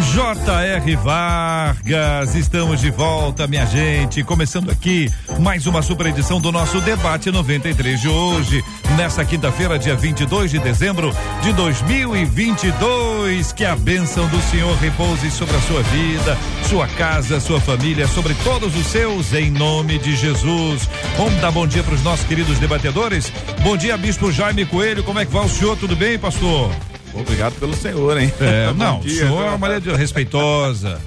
[0.00, 0.96] J.R.
[0.96, 4.24] Vargas, estamos de volta, minha gente.
[4.24, 8.64] Começando aqui mais uma super edição do nosso Debate 93 de hoje,
[8.96, 13.52] nessa quinta-feira, dia 22 de dezembro de 2022.
[13.52, 18.34] Que a bênção do Senhor repouse sobre a sua vida, sua casa, sua família, sobre
[18.42, 20.88] todos os seus, em nome de Jesus.
[21.16, 23.30] Vamos dar bom dia para os nossos queridos debatedores.
[23.62, 25.04] Bom dia, Bispo Jaime Coelho.
[25.04, 25.76] Como é que vai o senhor?
[25.76, 26.70] Tudo bem, pastor?
[27.14, 28.32] Obrigado pelo senhor, hein?
[28.40, 31.00] É, não, dia, o senhor é uma maneira respeitosa.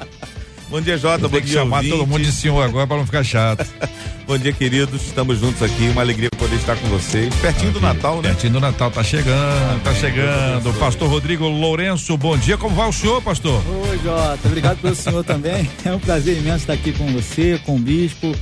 [0.70, 1.28] Bom dia, Jota.
[1.28, 1.96] Bom dia, chamar ouvinte.
[1.96, 3.66] todo mundo de senhor agora para não ficar chato.
[4.26, 5.06] Bom dia, queridos.
[5.06, 5.90] Estamos juntos aqui.
[5.90, 7.34] Uma alegria poder estar com vocês.
[7.36, 8.30] Pertinho do Natal, né?
[8.30, 8.90] Pertinho do Natal.
[8.90, 10.74] Tá chegando, tá chegando.
[10.80, 12.58] Pastor Rodrigo Lourenço, bom dia.
[12.58, 13.62] Como vai o senhor, pastor?
[13.68, 14.48] Oi, Jota.
[14.48, 15.70] Obrigado pelo senhor também.
[15.86, 18.34] É um prazer imenso estar aqui com você, com o bispo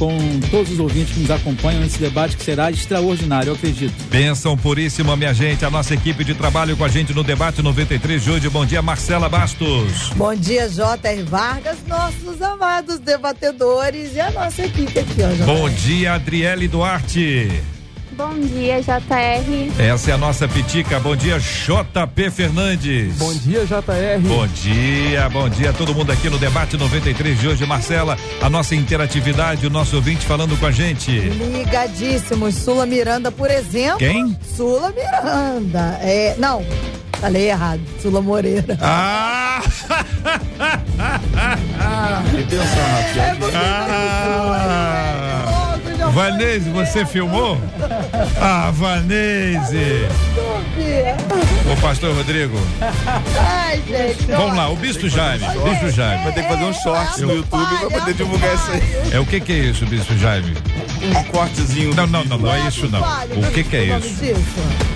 [0.00, 0.16] com
[0.50, 3.92] todos os ouvintes que nos acompanham nesse debate que será extraordinário, eu acredito.
[4.08, 5.62] Benção puríssima, minha gente.
[5.62, 8.48] A nossa equipe de trabalho com a gente no debate 93 de hoje.
[8.48, 10.08] Bom dia, Marcela Bastos.
[10.16, 11.22] Bom dia, J.R.
[11.24, 15.44] Vargas, nossos amados debatedores e a nossa equipe aqui, ó.
[15.44, 17.79] Bom dia, Adriele Duarte.
[18.12, 19.72] Bom dia, JR.
[19.78, 20.98] Essa é a nossa pitica.
[20.98, 23.16] Bom dia, JP Fernandes.
[23.16, 24.20] Bom dia, JR.
[24.26, 25.72] Bom dia, bom dia.
[25.72, 27.64] Todo mundo aqui no debate 93 de hoje.
[27.66, 31.10] Marcela, a nossa interatividade, o nosso ouvinte falando com a gente.
[31.10, 32.56] Ligadíssimos.
[32.56, 33.98] Sula Miranda, por exemplo.
[33.98, 34.36] Quem?
[34.56, 35.98] Sula Miranda.
[36.02, 36.64] É, não,
[37.20, 37.80] falei errado.
[38.02, 38.76] Sula Moreira.
[38.80, 39.62] Ah!
[42.30, 45.49] que pensar, é porque ah.
[46.12, 47.60] Vanese, você filmou?
[48.40, 50.08] Ah, Vanese.
[51.70, 52.56] Ô, pastor Rodrigo.
[53.38, 54.24] Ai, gente.
[54.26, 55.44] Vamos lá, o Bispo Jaime.
[55.64, 56.24] Bispo Jaime.
[56.24, 59.12] Vai ter que fazer um short no YouTube pra poder divulgar isso aí.
[59.12, 60.56] É o que que é isso, Bispo Jaime?
[61.02, 61.94] Um cortezinho.
[61.94, 63.00] Não, não, não, não é isso não.
[63.00, 64.24] O que que é isso?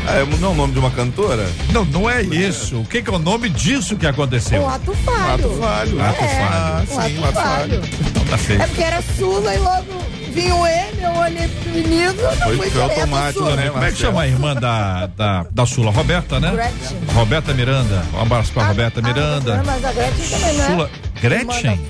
[0.07, 1.49] É, não é o nome de uma cantora?
[1.73, 2.81] Não, não é isso.
[2.81, 4.63] O que que é o nome disso que aconteceu?
[4.63, 5.33] O ato falho.
[5.33, 6.03] Ato falho.
[6.03, 6.41] Ato falho.
[6.43, 7.83] Ah, sim, ato falho.
[8.15, 8.63] Não tá feio.
[8.63, 12.57] É porque era Sula e logo vinha o M, eu olhei pro menino, não Foi,
[12.57, 13.71] fui foi automático, né?
[13.71, 15.91] Como é que chama a irmã da, da, da Sula?
[15.91, 16.51] Roberta, né?
[16.51, 16.99] Gretchen.
[17.15, 18.03] Roberta Miranda.
[18.13, 19.61] Um abraço pra Roberta Miranda.
[19.61, 20.67] Ah, mas a Gretchen também, né?
[20.67, 20.91] Sula.
[21.21, 21.81] Gretchen?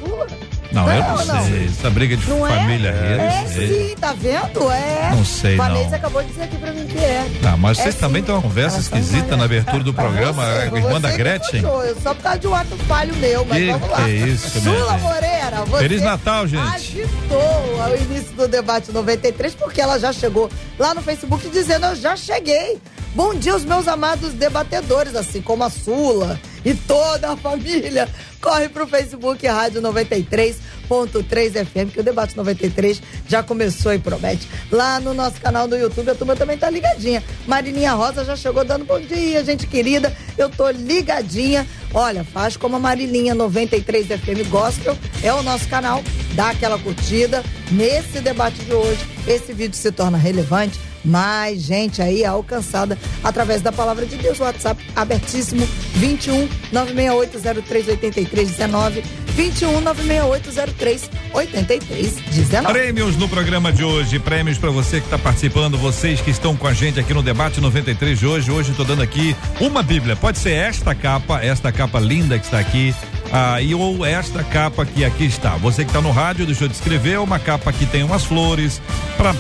[0.74, 1.66] Não, eu não, Não, sei.
[1.66, 2.92] Essa briga de Não família é?
[3.14, 3.68] eu É não sei.
[3.88, 4.70] sim, tá vendo?
[4.72, 5.10] É.
[5.14, 5.96] Não sei, Vanessa não.
[5.96, 7.26] acabou de dizer aqui pra mim que é.
[7.42, 8.26] Tá, mas É vocês também sim.
[8.26, 11.62] têm uma conversa Elas esquisita na abertura do programa, você, a irmã da Gretchen.
[11.62, 13.96] puxou, eu só por causa de um ato falho meu, mas Que vamos lá.
[13.96, 15.00] que é isso, Sula gente?
[15.02, 16.74] Moreira, você Feliz Natal, gente.
[16.74, 21.96] agitou o início do debate 93, porque ela já chegou lá no Facebook dizendo, eu
[21.96, 22.78] já cheguei.
[23.14, 28.08] Bom dia, os meus amados debatedores, assim como a Sula e toda a família.
[28.40, 34.48] Corre pro Facebook Rádio 93.3 FM, que o debate 93 já começou e promete.
[34.68, 37.22] Lá no nosso canal do YouTube, a turma também tá ligadinha.
[37.46, 40.12] Marininha Rosa já chegou dando bom dia, gente querida.
[40.36, 41.64] Eu tô ligadinha.
[41.94, 46.02] Olha, faz como a Marilinha 93 FM Gospel, é o nosso canal.
[46.34, 47.44] Dá aquela curtida.
[47.70, 53.70] Nesse debate de hoje, esse vídeo se torna relevante mais gente aí alcançada através da
[53.70, 54.40] palavra de Deus.
[54.40, 59.02] WhatsApp abertíssimo 21 96803 8319
[59.34, 62.72] 21 96803 8319.
[62.72, 66.66] Prêmios no programa de hoje, prêmios para você que está participando, vocês que estão com
[66.66, 68.50] a gente aqui no debate 93 de hoje.
[68.50, 70.16] Hoje estou dando aqui uma Bíblia.
[70.16, 72.94] Pode ser esta capa, esta capa linda que está aqui.
[73.36, 75.56] Ah, e ou esta capa que aqui está.
[75.56, 78.80] Você que está no rádio, deixa eu descrever, uma capa que tem umas flores.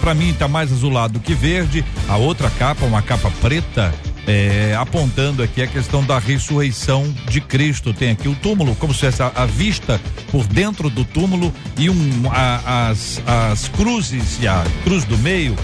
[0.00, 1.84] Para mim está mais azulado que verde.
[2.08, 3.94] A outra capa, uma capa preta,
[4.26, 7.94] é, apontando aqui a questão da ressurreição de Cristo.
[7.94, 10.00] Tem aqui o túmulo, como se fosse a, a vista
[10.32, 15.54] por dentro do túmulo e um, a- as, as cruzes e a cruz do meio.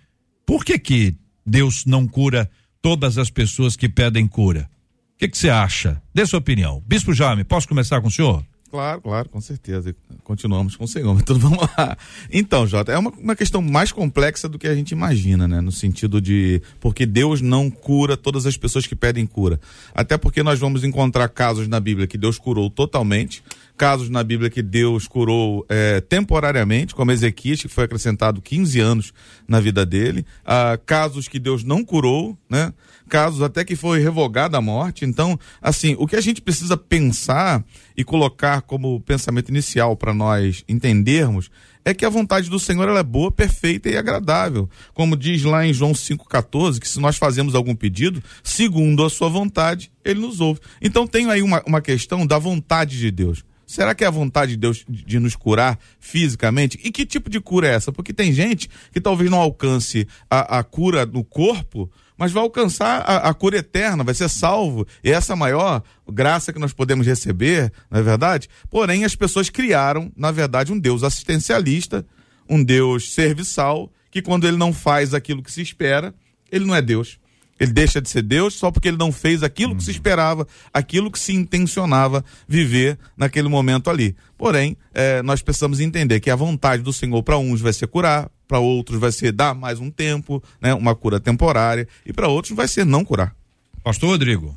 [0.45, 2.51] Por que que Deus não cura
[2.83, 4.69] todas as pessoas que pedem cura?
[5.15, 6.03] O que você acha?
[6.15, 6.83] Dê sua opinião.
[6.87, 8.45] Bispo Jaime, posso começar com o senhor?
[8.71, 9.95] Claro, claro, com certeza.
[10.23, 11.97] Continuamos com o Senhor, mas tudo vamos lá.
[12.31, 15.61] Então, Jota, é uma, uma questão mais complexa do que a gente imagina, né?
[15.61, 16.61] No sentido de.
[16.79, 19.59] Porque Deus não cura todas as pessoas que pedem cura.
[19.95, 23.43] Até porque nós vamos encontrar casos na Bíblia que Deus curou totalmente,
[23.79, 29.13] casos na Bíblia que Deus curou é, temporariamente, como Ezequias, que foi acrescentado 15 anos
[29.47, 32.73] na vida dele, ah, casos que Deus não curou, né?
[33.09, 35.05] casos até que foi revogada a morte.
[35.05, 37.65] Então, assim, o que a gente precisa pensar
[37.97, 41.49] e colocar como pensamento inicial para nós entendermos
[41.85, 44.69] é que a vontade do Senhor ela é boa, perfeita e agradável.
[44.93, 49.29] Como diz lá em João 5,14, que se nós fazemos algum pedido, segundo a sua
[49.29, 50.61] vontade, ele nos ouve.
[50.83, 53.43] Então tem aí uma, uma questão da vontade de Deus.
[53.69, 56.81] Será que é a vontade de Deus de nos curar fisicamente?
[56.83, 57.93] E que tipo de cura é essa?
[57.93, 63.03] Porque tem gente que talvez não alcance a, a cura no corpo, mas vai alcançar
[63.03, 64.87] a, a, cura eterna, vai ser salvo.
[65.05, 68.49] E essa é maior graça que nós podemos receber, não é verdade?
[68.71, 72.07] Porém, as pessoas criaram, na verdade, um Deus assistencialista,
[72.49, 76.15] um Deus serviçal, que quando ele não faz aquilo que se espera,
[76.51, 77.19] ele não é Deus.
[77.59, 81.11] Ele deixa de ser Deus só porque ele não fez aquilo que se esperava, aquilo
[81.11, 84.15] que se intencionava viver naquele momento ali.
[84.37, 88.31] Porém, é, nós precisamos entender que a vontade do Senhor para uns vai ser curar,
[88.47, 92.55] para outros vai ser dar mais um tempo, né, uma cura temporária, e para outros
[92.57, 93.35] vai ser não curar.
[93.83, 94.57] Pastor Rodrigo.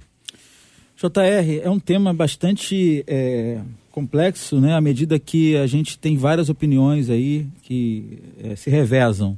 [0.98, 3.59] JR, é um tema bastante é,
[3.92, 4.75] complexo, né?
[4.75, 9.38] À medida que a gente tem várias opiniões aí que é, se revezam.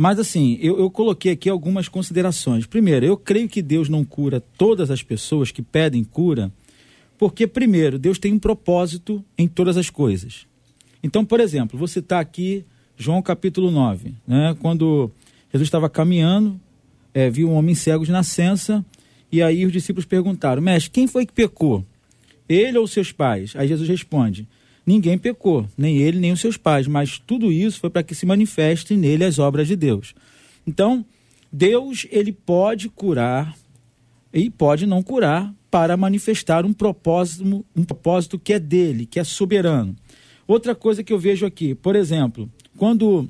[0.00, 2.64] Mas assim, eu, eu coloquei aqui algumas considerações.
[2.64, 6.52] Primeiro, eu creio que Deus não cura todas as pessoas que pedem cura,
[7.18, 10.46] porque, primeiro, Deus tem um propósito em todas as coisas.
[11.02, 12.64] Então, por exemplo, você está aqui,
[12.96, 14.56] João capítulo 9, né?
[14.60, 15.10] quando
[15.52, 16.60] Jesus estava caminhando,
[17.12, 18.86] é, viu um homem cego de nascença,
[19.32, 21.84] e aí os discípulos perguntaram: Mestre, quem foi que pecou?
[22.48, 23.52] Ele ou seus pais?
[23.56, 24.46] Aí Jesus responde:
[24.88, 28.24] ninguém pecou, nem ele, nem os seus pais, mas tudo isso foi para que se
[28.24, 30.14] manifestem nele as obras de Deus.
[30.66, 31.04] Então,
[31.52, 33.54] Deus, ele pode curar
[34.32, 39.24] e pode não curar para manifestar um propósito, um propósito que é dele, que é
[39.24, 39.94] soberano.
[40.46, 43.28] Outra coisa que eu vejo aqui, por exemplo, quando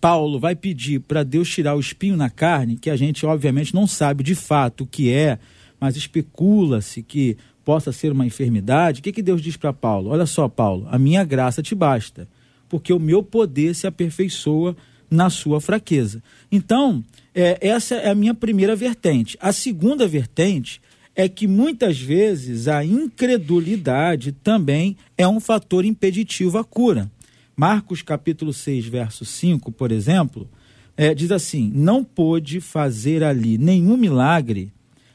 [0.00, 3.86] Paulo vai pedir para Deus tirar o espinho na carne, que a gente obviamente não
[3.86, 5.38] sabe de fato o que é,
[5.78, 10.10] mas especula-se que possa ser uma enfermidade, o que, que Deus diz para Paulo?
[10.10, 12.28] Olha só, Paulo, a minha graça te basta,
[12.68, 14.76] porque o meu poder se aperfeiçoa
[15.10, 16.22] na sua fraqueza.
[16.50, 19.36] Então, é, essa é a minha primeira vertente.
[19.40, 20.80] A segunda vertente
[21.14, 27.10] é que muitas vezes a incredulidade também é um fator impeditivo à cura.
[27.54, 30.48] Marcos capítulo 6, verso 5, por exemplo,
[30.96, 34.72] é, diz assim: Não pôde fazer ali nenhum milagre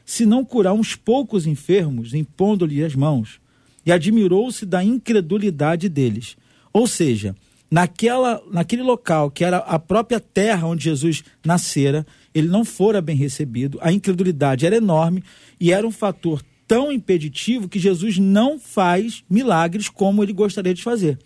[0.08, 3.38] se não curar uns poucos enfermos, impondo-lhe as mãos.
[3.84, 6.34] E admirou-se da incredulidade deles.
[6.72, 7.36] Ou seja,
[7.70, 13.16] naquela, naquele local que era a própria terra onde Jesus nascera, ele não fora bem
[13.16, 15.22] recebido, a incredulidade era enorme
[15.60, 20.82] e era um fator tão impeditivo que Jesus não faz milagres como ele gostaria de
[20.82, 21.18] fazer.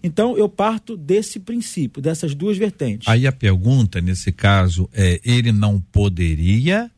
[0.00, 3.08] Então eu parto desse princípio, dessas duas vertentes.
[3.08, 6.88] Aí a pergunta nesse caso é: ele não poderia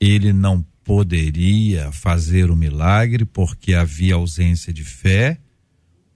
[0.00, 5.38] ele não poderia fazer o milagre porque havia ausência de fé,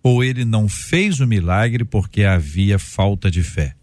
[0.03, 3.75] ou ele não fez o milagre porque havia falta de fé.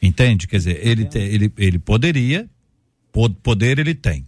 [0.00, 0.46] Entende?
[0.46, 2.48] Quer dizer, ele, te, ele, ele poderia,
[3.42, 4.26] poder ele tem,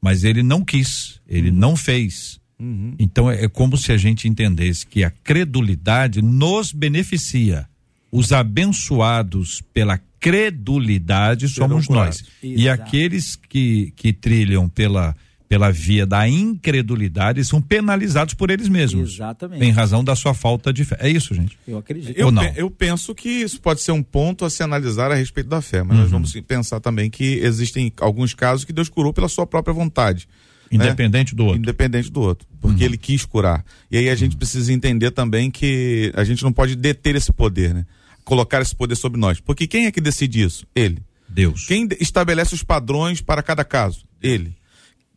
[0.00, 1.56] mas ele não quis, ele uhum.
[1.56, 2.40] não fez.
[2.58, 2.94] Uhum.
[2.98, 7.68] Então é, é como se a gente entendesse que a credulidade nos beneficia.
[8.10, 12.24] Os abençoados pela credulidade somos nós.
[12.42, 12.60] Exato.
[12.60, 15.14] E aqueles que, que trilham pela,
[15.48, 19.14] pela via da incredulidade são penalizados por eles mesmos.
[19.14, 19.64] Exatamente.
[19.64, 20.96] Em razão da sua falta de fé.
[21.00, 21.58] É isso, gente?
[21.66, 22.16] Eu acredito.
[22.16, 22.44] Eu, não?
[22.54, 25.82] eu penso que isso pode ser um ponto a se analisar a respeito da fé,
[25.82, 26.02] mas uhum.
[26.02, 30.28] nós vamos pensar também que existem alguns casos que Deus curou pela sua própria vontade.
[30.70, 31.36] Independente né?
[31.36, 31.58] do outro.
[31.58, 32.46] Independente do outro.
[32.60, 32.90] Porque uhum.
[32.90, 33.64] ele quis curar.
[33.90, 34.38] E aí a gente uhum.
[34.38, 37.86] precisa entender também que a gente não pode deter esse poder, né?
[38.28, 39.40] Colocar esse poder sobre nós.
[39.40, 40.66] Porque quem é que decide isso?
[40.74, 41.02] Ele.
[41.26, 41.66] Deus.
[41.66, 44.04] Quem estabelece os padrões para cada caso?
[44.22, 44.54] Ele.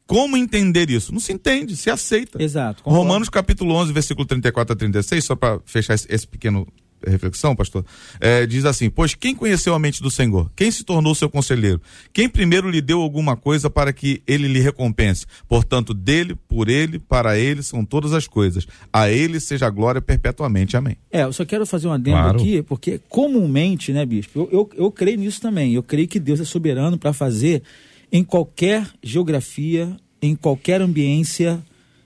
[0.07, 1.11] Como entender isso?
[1.11, 2.41] Não se entende, se aceita.
[2.41, 2.81] Exato.
[2.81, 3.03] Concordo.
[3.05, 6.65] Romanos capítulo 11, versículo 34 a 36, só para fechar esse, esse pequeno
[7.05, 7.85] reflexão, pastor,
[8.19, 10.51] é, diz assim: Pois quem conheceu a mente do Senhor?
[10.55, 11.81] Quem se tornou seu conselheiro?
[12.13, 15.25] Quem primeiro lhe deu alguma coisa para que ele lhe recompense?
[15.47, 18.67] Portanto, dele, por ele, para ele são todas as coisas.
[18.91, 20.77] A ele seja a glória perpetuamente.
[20.77, 20.97] Amém.
[21.11, 22.39] É, eu só quero fazer um adendo claro.
[22.39, 25.73] aqui, porque comumente, né, bispo, eu, eu, eu creio nisso também.
[25.73, 27.63] Eu creio que Deus é soberano para fazer
[28.11, 31.61] em qualquer geografia, em qualquer ambiência,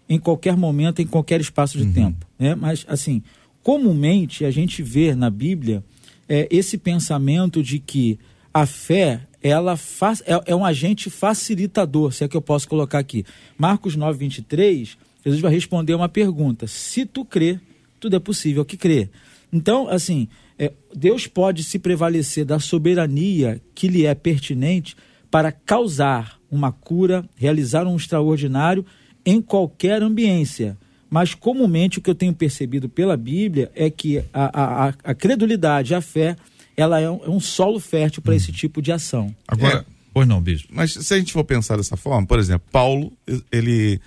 [0.07, 1.93] em qualquer momento, em qualquer espaço de uhum.
[1.93, 2.25] tempo.
[2.37, 2.55] Né?
[2.55, 3.23] Mas, assim,
[3.65, 5.83] comumente a gente vê na Bíblia
[6.29, 8.19] é, esse pensamento de que
[8.53, 12.99] a fé ela faz, é, é, um agente facilitador, se é que eu posso colocar
[12.99, 13.25] aqui.
[13.57, 14.95] Marcos 9, 23,
[15.25, 17.59] Jesus vai responder uma pergunta: se tu crê,
[17.99, 19.09] tudo é possível que crê.
[19.51, 20.27] Então, assim,
[20.59, 24.95] é, Deus pode se prevalecer da soberania que lhe é pertinente
[25.31, 28.85] para causar uma cura, realizar um extraordinário
[29.25, 30.77] em qualquer ambiência.
[31.09, 35.93] Mas comumente o que eu tenho percebido pela Bíblia é que a, a, a credulidade,
[35.93, 36.35] a fé,
[36.75, 38.37] ela é um, é um solo fértil para hum.
[38.37, 39.33] esse tipo de ação.
[39.47, 40.69] Agora, é, pois não, bispo.
[40.73, 43.13] Mas se a gente for pensar dessa forma, por exemplo, Paulo,
[43.51, 43.99] ele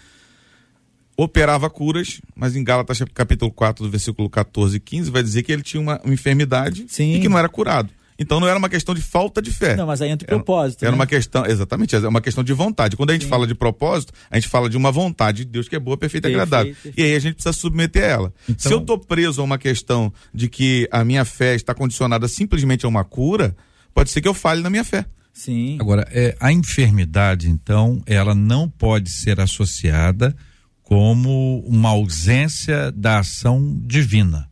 [1.16, 5.50] operava curas, mas em Gálatas capítulo 4, do versículo 14 e 15, vai dizer que
[5.50, 7.14] ele tinha uma, uma enfermidade Sim.
[7.14, 7.90] e que não era curado.
[8.18, 9.76] Então não era uma questão de falta de fé.
[9.76, 10.82] Não, mas aí entra o propósito.
[10.82, 10.96] Era, né?
[10.96, 12.96] uma questão, exatamente, é uma questão de vontade.
[12.96, 13.28] Quando a gente Sim.
[13.28, 16.28] fala de propósito, a gente fala de uma vontade de Deus que é boa, perfeita
[16.28, 16.72] e agradável.
[16.72, 16.98] Perfeito.
[16.98, 18.34] E aí a gente precisa submeter a ela.
[18.48, 18.68] Então...
[18.68, 22.84] Se eu estou preso a uma questão de que a minha fé está condicionada simplesmente
[22.84, 23.54] a uma cura,
[23.94, 25.06] pode ser que eu fale na minha fé.
[25.32, 25.78] Sim.
[25.80, 30.34] Agora, é, a enfermidade, então, ela não pode ser associada
[30.82, 34.50] como uma ausência da ação divina.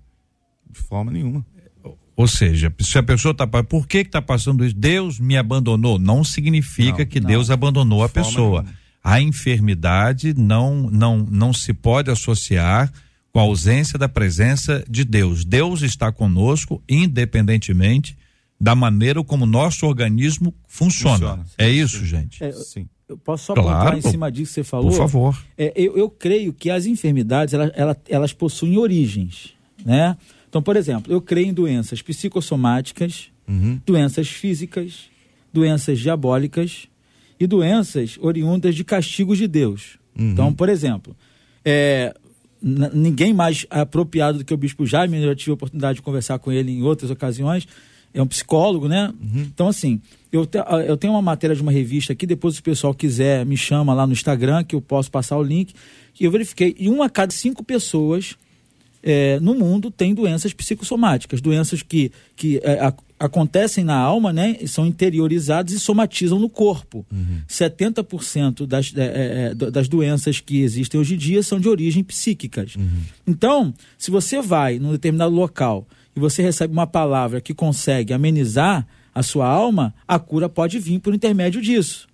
[0.71, 1.45] De forma nenhuma.
[2.17, 4.75] Ou seja, se a pessoa está por que está passando isso?
[4.75, 5.99] Deus me abandonou.
[5.99, 7.29] Não significa não, que não.
[7.29, 8.63] Deus abandonou a pessoa.
[8.63, 8.87] Nenhuma.
[9.05, 12.91] A enfermidade não, não, não se pode associar
[13.33, 15.45] com a ausência da presença de Deus.
[15.45, 18.17] Deus está conosco, independentemente
[18.59, 21.19] da maneira como nosso organismo funciona.
[21.19, 21.47] funciona.
[21.59, 22.07] É isso, sim.
[22.07, 22.43] gente?
[22.43, 22.89] É, sim.
[23.09, 24.91] Eu posso só claro, em cima disso que você falou?
[24.91, 25.45] Por favor.
[25.57, 29.55] É, eu, eu creio que as enfermidades elas, elas, elas possuem origens,
[29.85, 30.17] né?
[30.57, 33.79] Então, por exemplo, eu creio em doenças psicossomáticas, uhum.
[33.85, 35.11] doenças físicas,
[35.53, 36.89] doenças diabólicas
[37.39, 39.99] e doenças oriundas de castigos de Deus.
[40.19, 40.31] Uhum.
[40.31, 41.15] Então, por exemplo,
[41.63, 42.15] é,
[42.63, 46.39] ninguém mais apropriado do que o Bispo Jaime, eu já tive a oportunidade de conversar
[46.39, 47.69] com ele em outras ocasiões,
[48.15, 49.13] é um psicólogo, né?
[49.21, 49.43] Uhum.
[49.43, 50.01] Então, assim,
[50.33, 53.45] eu, te, eu tenho uma matéria de uma revista aqui, depois se o pessoal quiser,
[53.45, 55.75] me chama lá no Instagram, que eu posso passar o link,
[56.15, 58.39] que eu verifiquei, e uma a cada cinco pessoas
[59.09, 64.57] é, no mundo tem doenças psicossomáticas, doenças que, que é, a, acontecem na alma, né,
[64.67, 67.07] são interiorizadas e somatizam no corpo.
[67.13, 67.41] Uhum.
[67.49, 72.03] 70% das, é, é, é das doenças que existem hoje em dia são de origem
[72.03, 72.75] psíquicas.
[72.75, 73.03] Uhum.
[73.25, 75.87] Então, se você vai num determinado local
[76.17, 78.85] e você recebe uma palavra que consegue amenizar
[79.15, 82.09] a sua alma, a cura pode vir por intermédio disso.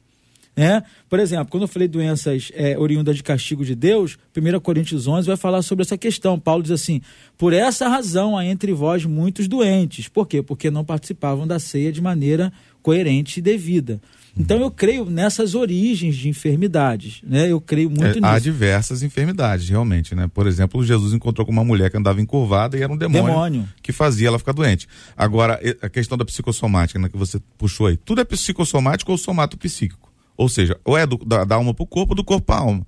[0.54, 0.82] Né?
[1.08, 5.26] Por exemplo, quando eu falei doenças é, oriundas de castigo de Deus, 1 Coríntios 11
[5.26, 6.38] vai falar sobre essa questão.
[6.38, 7.00] Paulo diz assim:
[7.38, 10.08] Por essa razão há entre vós muitos doentes.
[10.08, 10.42] Por quê?
[10.42, 14.00] Porque não participavam da ceia de maneira coerente e devida.
[14.36, 17.50] Então eu creio nessas origens de enfermidades, né?
[17.50, 18.24] Eu creio muito é, nisso.
[18.24, 20.28] Há diversas enfermidades, realmente, né?
[20.32, 23.68] Por exemplo, Jesus encontrou com uma mulher que andava encurvada e era um demônio, demônio.
[23.82, 24.88] que fazia ela ficar doente.
[25.16, 29.58] Agora, a questão da psicossomática, né, que você puxou aí, tudo é psicossomático ou somato
[29.58, 30.11] psíquico?
[30.36, 32.56] Ou seja, ou é do, da, da alma para o corpo, ou do corpo para
[32.56, 32.86] a alma.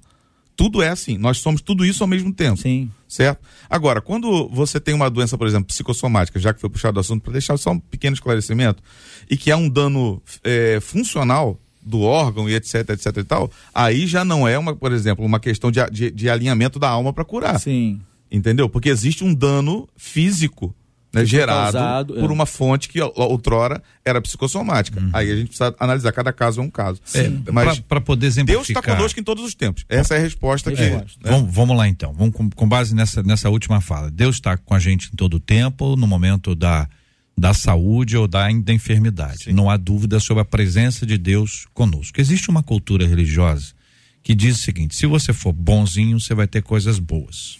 [0.56, 1.18] Tudo é assim.
[1.18, 2.56] Nós somos tudo isso ao mesmo tempo.
[2.56, 2.90] Sim.
[3.08, 3.40] Certo?
[3.68, 7.22] Agora, quando você tem uma doença, por exemplo, psicossomática, já que foi puxado o assunto,
[7.22, 8.82] para deixar só um pequeno esclarecimento,
[9.28, 14.06] e que é um dano é, funcional do órgão e etc, etc e tal, aí
[14.06, 17.24] já não é, uma, por exemplo, uma questão de, de, de alinhamento da alma para
[17.24, 17.60] curar.
[17.60, 18.00] Sim.
[18.30, 18.68] Entendeu?
[18.68, 20.74] Porque existe um dano físico
[21.14, 22.32] né, gerado causado, por é.
[22.32, 25.00] uma fonte que outrora era psicossomática.
[25.00, 25.10] Uhum.
[25.12, 27.00] Aí a gente precisa analisar, cada caso é um caso.
[27.14, 28.56] É, Mas para poder exemplificar.
[28.56, 29.84] Deus está conosco em todos os tempos.
[29.88, 30.82] Essa é a resposta que.
[30.82, 31.04] É, né?
[31.22, 32.12] vamos, vamos, lá então.
[32.12, 34.10] Vamos com, com, base nessa, nessa última fala.
[34.10, 36.88] Deus está com a gente em todo o tempo, no momento da,
[37.36, 39.44] da saúde ou da, da enfermidade.
[39.44, 39.52] Sim.
[39.52, 42.20] Não há dúvida sobre a presença de Deus conosco.
[42.20, 43.72] Existe uma cultura religiosa
[44.22, 47.58] que diz o seguinte: se você for bonzinho, você vai ter coisas boas.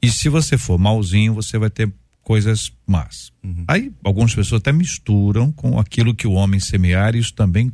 [0.00, 1.92] E se você for malzinho, você vai ter
[2.28, 3.32] coisas más.
[3.42, 3.64] Uhum.
[3.66, 7.72] Aí algumas pessoas até misturam com aquilo que o homem semear, isso também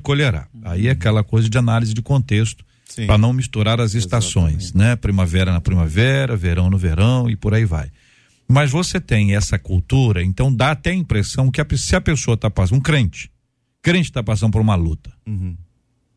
[0.00, 0.46] colherá.
[0.54, 0.60] Uhum.
[0.62, 2.64] Aí é aquela coisa de análise de contexto
[3.04, 4.76] para não misturar as estações, Exatamente.
[4.76, 4.94] né?
[4.94, 7.90] Primavera na primavera, verão no verão e por aí vai.
[8.48, 12.36] Mas você tem essa cultura, então dá até a impressão que a, se a pessoa
[12.36, 13.28] está passando, um crente,
[13.82, 15.12] crente está passando por uma luta.
[15.26, 15.56] Uhum.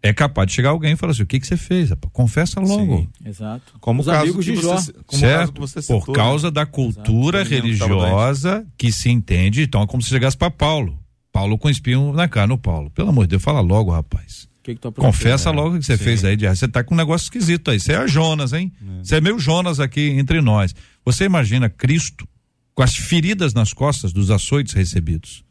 [0.01, 1.91] É capaz de chegar alguém e falar assim: o que, que você fez?
[2.13, 2.99] Confessa logo.
[2.99, 3.73] Sim, exato.
[3.81, 4.75] Como Os o caso de Jó.
[4.75, 5.59] Você, certo?
[5.59, 6.51] Você citou, por causa né?
[6.51, 7.55] da cultura exato.
[7.55, 9.63] religiosa que se entende.
[9.63, 10.97] Então é como se chegasse para Paulo.
[11.31, 12.89] Paulo com espinho na cara no Paulo.
[12.91, 14.47] Pelo amor de Deus, fala logo, rapaz.
[14.63, 16.03] Que que Confessa logo o que você Sim.
[16.03, 17.79] fez aí de Você tá com um negócio esquisito aí.
[17.79, 18.71] Você é Jonas, hein?
[18.81, 19.03] É.
[19.03, 19.17] Você é.
[19.17, 20.73] é meio Jonas aqui entre nós.
[21.05, 22.27] Você imagina Cristo
[22.73, 25.43] com as feridas nas costas dos açoites recebidos.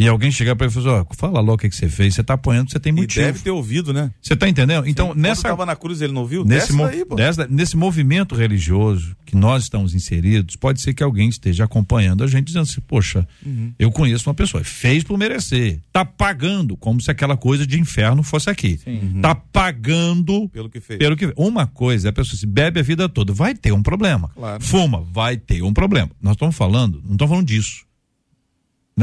[0.00, 2.14] E alguém chegar para ele e falar, ó, fala logo o que, que você fez,
[2.14, 3.20] você tá apanhando, você tem motivo.
[3.20, 4.10] E deve ter ouvido, né?
[4.22, 4.88] Você tá entendendo?
[4.88, 5.20] Então, Sim.
[5.20, 5.54] nessa.
[5.54, 6.42] Quando na cruz ele não viu?
[6.42, 11.28] Nesse, mo daí, dessa, nesse movimento religioso que nós estamos inseridos, pode ser que alguém
[11.28, 13.74] esteja acompanhando a gente dizendo assim, poxa, uhum.
[13.78, 18.22] eu conheço uma pessoa, fez por merecer, tá pagando, como se aquela coisa de inferno
[18.22, 18.80] fosse aqui.
[18.86, 19.20] Uhum.
[19.20, 20.98] Tá pagando pelo que fez.
[20.98, 24.30] Pelo que Uma coisa, a pessoa se bebe a vida toda, vai ter um problema.
[24.34, 24.64] Claro.
[24.64, 26.10] Fuma, vai ter um problema.
[26.22, 27.89] Nós estamos falando, não estamos falando disso?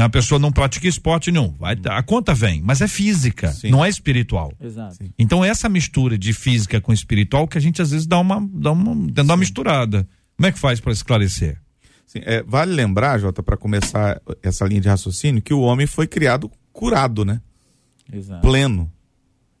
[0.04, 1.54] A pessoa não pratica esporte nenhum.
[1.58, 3.70] Vai, a conta vem, mas é física, Sim.
[3.70, 4.52] não é espiritual.
[4.60, 4.96] Exato.
[4.96, 5.10] Sim.
[5.18, 8.72] Então essa mistura de física com espiritual que a gente às vezes dá uma, dá
[8.72, 10.06] uma, dá uma misturada.
[10.36, 11.60] Como é que faz para esclarecer?
[12.06, 16.06] Sim, é, vale lembrar, Jota, para começar essa linha de raciocínio, que o homem foi
[16.06, 17.40] criado curado, né?
[18.10, 18.40] Exato.
[18.40, 18.90] Pleno.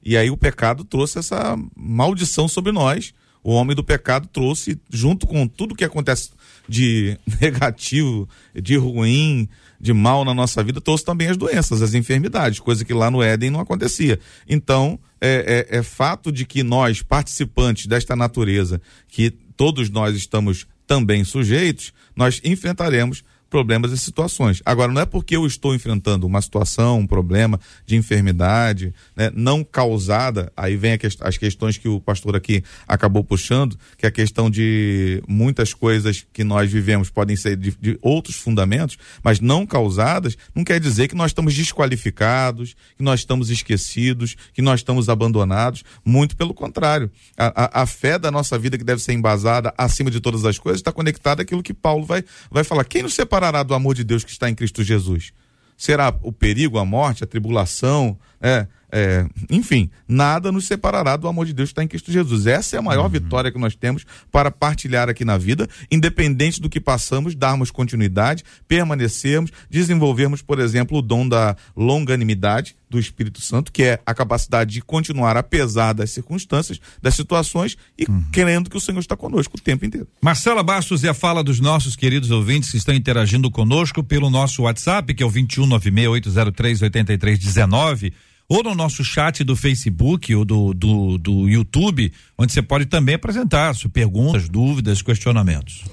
[0.02, 3.12] E aí o pecado trouxe essa maldição sobre nós.
[3.42, 6.30] O homem do pecado trouxe, junto com tudo que acontece
[6.68, 9.48] de negativo, de ruim,
[9.80, 13.22] de mal na nossa vida, trouxe também as doenças, as enfermidades, coisa que lá no
[13.22, 14.18] Éden não acontecia.
[14.48, 20.66] Então, é, é, é fato de que nós, participantes desta natureza, que todos nós estamos
[20.86, 24.62] também sujeitos, nós enfrentaremos problemas e situações.
[24.64, 29.64] Agora, não é porque eu estou enfrentando uma situação, um problema de enfermidade, né, não
[29.64, 34.12] causada, aí vem que, as questões que o pastor aqui acabou puxando, que é a
[34.12, 39.66] questão de muitas coisas que nós vivemos podem ser de, de outros fundamentos, mas não
[39.66, 45.08] causadas, não quer dizer que nós estamos desqualificados, que nós estamos esquecidos, que nós estamos
[45.08, 47.10] abandonados, muito pelo contrário.
[47.36, 50.58] A, a, a fé da nossa vida que deve ser embasada acima de todas as
[50.58, 52.84] coisas está conectada àquilo que Paulo vai, vai falar.
[52.84, 55.32] Quem nos separa separará do amor de Deus que está em Cristo Jesus?
[55.76, 61.46] Será o perigo, a morte, a tribulação, é, é, enfim, nada nos separará do amor
[61.46, 62.46] de Deus que está em Cristo Jesus.
[62.46, 63.10] Essa é a maior uhum.
[63.10, 68.44] vitória que nós temos para partilhar aqui na vida, independente do que passamos, darmos continuidade,
[68.66, 74.72] permanecermos, desenvolvermos, por exemplo, o dom da longanimidade do Espírito Santo, que é a capacidade
[74.72, 78.24] de continuar apesar das circunstâncias, das situações e uhum.
[78.32, 80.08] querendo que o Senhor está conosco o tempo inteiro.
[80.22, 84.62] Marcela Bastos é a fala dos nossos queridos ouvintes que estão interagindo conosco pelo nosso
[84.62, 88.14] WhatsApp, que é o 21968038319
[88.48, 93.16] ou no nosso chat do Facebook ou do, do, do YouTube, onde você pode também
[93.16, 95.84] apresentar suas perguntas, dúvidas, questionamentos.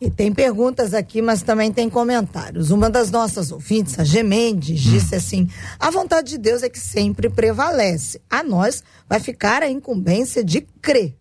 [0.00, 2.70] E tem perguntas aqui, mas também tem comentários.
[2.70, 4.90] Uma das nossas ouvintes, a Gemendes, hum.
[4.90, 8.20] disse assim: a vontade de Deus é que sempre prevalece.
[8.30, 11.16] A nós vai ficar a incumbência de crer.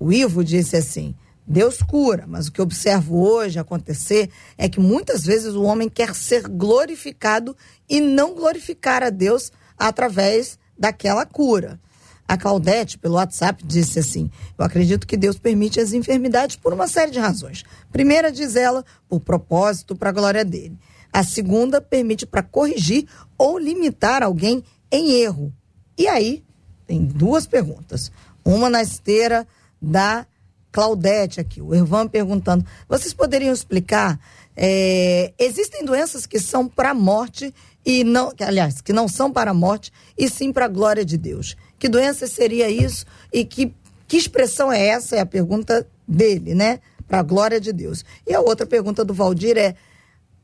[0.00, 1.14] O Ivo disse assim:
[1.46, 6.12] Deus cura, mas o que observo hoje acontecer é que muitas vezes o homem quer
[6.12, 7.56] ser glorificado
[7.88, 11.80] e não glorificar a Deus através daquela cura.
[12.28, 16.88] A Claudete, pelo WhatsApp, disse assim: Eu acredito que Deus permite as enfermidades por uma
[16.88, 17.64] série de razões.
[17.92, 20.76] Primeira, diz ela, por propósito, para a glória dele.
[21.12, 23.06] A segunda, permite para corrigir
[23.38, 25.52] ou limitar alguém em erro.
[25.96, 26.42] E aí,
[26.86, 28.10] tem duas perguntas.
[28.44, 29.46] Uma na esteira
[29.80, 30.26] da
[30.72, 34.20] Claudete aqui, o Ervan perguntando: vocês poderiam explicar?
[34.54, 37.54] É, existem doenças que são para a morte
[37.86, 41.16] e não, aliás, que não são para a morte, e sim para a glória de
[41.16, 41.56] Deus.
[41.78, 43.72] Que doença seria isso e que,
[44.08, 45.14] que expressão é essa?
[45.14, 46.80] É a pergunta dele, né?
[47.06, 48.04] Para a glória de Deus.
[48.26, 49.76] E a outra pergunta do Valdir é: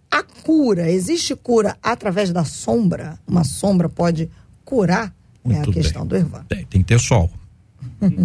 [0.08, 3.18] a cura, existe cura através da sombra?
[3.26, 4.30] Uma sombra pode
[4.64, 5.12] curar?
[5.42, 6.08] Muito é a questão bem.
[6.08, 6.44] do Ervan.
[6.48, 7.28] Tem, tem que ter sol.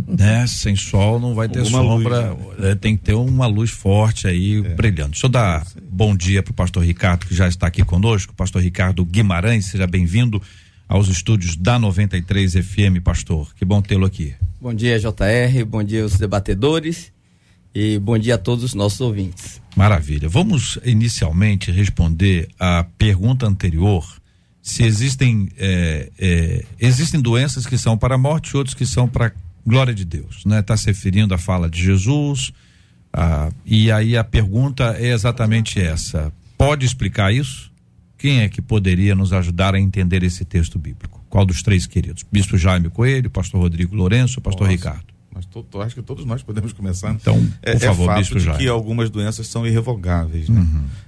[0.08, 0.46] Né?
[0.48, 2.76] Sem sol não vai ter Alguma sombra, luz, né?
[2.76, 4.76] tem que ter uma luz forte aí é.
[4.76, 5.12] brilhando.
[5.12, 8.34] Deixa eu dar bom dia para o pastor Ricardo, que já está aqui conosco.
[8.34, 10.42] Pastor Ricardo Guimarães, seja bem-vindo
[10.88, 13.54] aos estúdios da 93 FM, pastor.
[13.56, 14.34] Que bom tê-lo aqui.
[14.60, 17.12] Bom dia, JR, bom dia aos debatedores
[17.74, 19.62] e bom dia a todos os nossos ouvintes.
[19.76, 20.28] Maravilha.
[20.28, 24.04] Vamos inicialmente responder a pergunta anterior
[24.68, 29.08] se existem é, é, existem doenças que são para a morte e outras que são
[29.08, 29.32] para
[29.68, 30.62] glória de Deus, né?
[30.62, 32.54] Está se referindo à fala de Jesus,
[33.12, 37.72] ah, e aí a pergunta é exatamente essa: pode explicar isso?
[38.18, 41.24] Quem é que poderia nos ajudar a entender esse texto bíblico?
[41.30, 42.24] Qual dos três queridos?
[42.32, 44.72] Bispo Jaime Coelho, pastor Rodrigo Lourenço, pastor Nossa.
[44.72, 45.18] Ricardo.
[45.32, 47.12] Mas to, to, acho que todos nós podemos começar.
[47.12, 48.60] Então, é, por favor, é fato Bispo de Jaime.
[48.60, 50.66] que algumas doenças são irrevogáveis, né?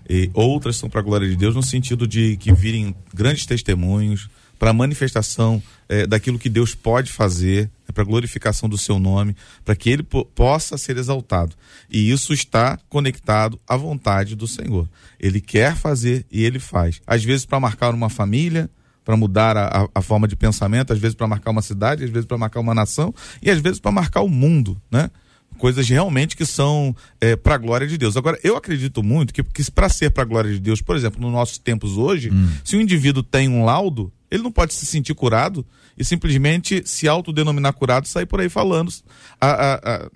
[0.07, 4.29] E outras são para a glória de Deus no sentido de que virem grandes testemunhos
[4.59, 9.89] para manifestação eh, daquilo que Deus pode fazer, para glorificação do seu nome, para que
[9.89, 11.55] ele po possa ser exaltado.
[11.89, 14.87] E isso está conectado à vontade do Senhor.
[15.19, 17.01] Ele quer fazer e ele faz.
[17.07, 18.69] Às vezes para marcar uma família,
[19.03, 22.09] para mudar a, a, a, forma de pensamento, às vezes para marcar uma cidade, às
[22.09, 25.09] vezes para marcar uma nação e às vezes para marcar o mundo, né?
[25.57, 28.15] Coisas realmente que são é, para a glória de Deus.
[28.15, 31.19] Agora, eu acredito muito que, que para ser para a glória de Deus, por exemplo,
[31.19, 32.49] nos nossos tempos hoje, hum.
[32.63, 35.65] se um indivíduo tem um laudo, ele não pode se sentir curado
[35.97, 38.91] e simplesmente se autodenominar curado e sair por aí falando
[39.39, 40.09] a, a, a,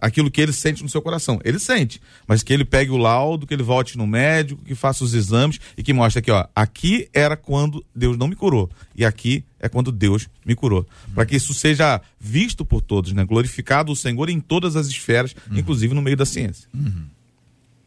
[0.00, 1.38] aquilo que ele sente no seu coração.
[1.44, 5.04] Ele sente, mas que ele pegue o laudo, que ele volte no médico, que faça
[5.04, 9.04] os exames e que mostre aqui, ó, aqui era quando Deus não me curou e
[9.04, 10.86] aqui é quando Deus me curou.
[11.08, 11.14] Uhum.
[11.14, 13.24] Para que isso seja visto por todos, né?
[13.24, 15.58] Glorificado o Senhor em todas as esferas, uhum.
[15.58, 16.66] inclusive no meio da ciência.
[16.72, 17.04] Uhum.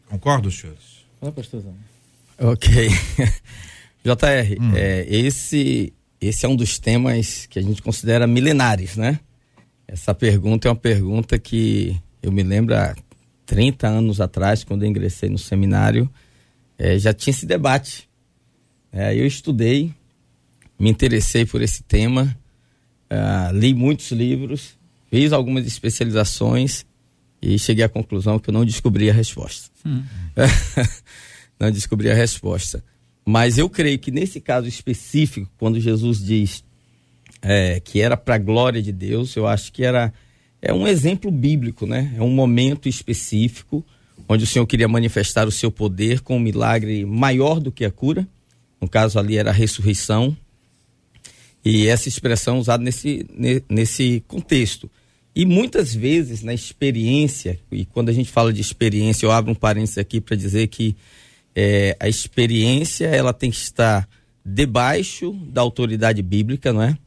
[0.08, 1.04] Concordo, senhores?
[1.20, 1.74] Fala, pastorzão.
[2.38, 2.90] Ok.
[4.04, 4.74] JR, hum.
[4.76, 9.20] é, esse, esse é um dos temas que a gente considera milenares, né?
[9.88, 12.96] Essa pergunta é uma pergunta que eu me lembro há
[13.46, 16.10] 30 anos atrás, quando eu ingressei no seminário,
[16.78, 18.10] é, já tinha esse debate.
[18.92, 19.94] É, eu estudei,
[20.80, 22.38] me interessei por esse tema,
[23.12, 24.78] uh, li muitos livros,
[25.10, 26.86] fiz algumas especializações
[27.42, 29.70] e cheguei à conclusão que eu não descobri a resposta.
[29.86, 30.04] Hum.
[31.60, 32.84] não descobri a resposta.
[33.26, 36.64] Mas eu creio que nesse caso específico, quando Jesus diz
[37.42, 40.14] é, que era para a glória de Deus, eu acho que era
[40.62, 42.14] é um exemplo bíblico, né?
[42.18, 43.86] É um momento específico
[44.28, 47.92] onde o Senhor queria manifestar o seu poder com um milagre maior do que a
[47.92, 48.28] cura.
[48.80, 50.36] No caso ali era a ressurreição.
[51.66, 53.26] E essa expressão usada nesse,
[53.70, 54.90] nesse contexto.
[55.36, 59.56] E muitas vezes na experiência, e quando a gente fala de experiência, eu abro um
[59.56, 60.96] parênteses aqui para dizer que
[61.56, 64.08] é, a experiência ela tem que estar
[64.46, 66.98] debaixo da autoridade bíblica, não é?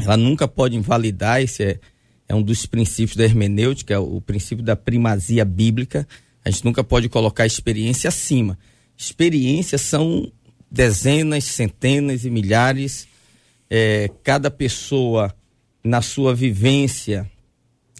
[0.00, 1.80] Ela nunca pode invalidar, esse é,
[2.28, 6.06] é um dos princípios da hermenêutica, é o princípio da primazia bíblica.
[6.44, 8.56] A gente nunca pode colocar a experiência acima.
[8.96, 10.30] Experiências são
[10.70, 13.08] dezenas, centenas e milhares.
[13.68, 15.34] É, cada pessoa
[15.82, 17.28] na sua vivência,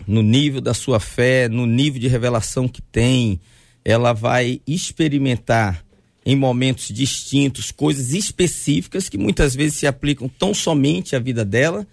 [0.07, 3.41] no nível da sua fé, no nível de revelação que tem,
[3.89, 5.83] ela vai experimentar
[6.27, 11.87] em momentos distintos coisas específicas que muitas vezes se aplicam tão somente à vida dela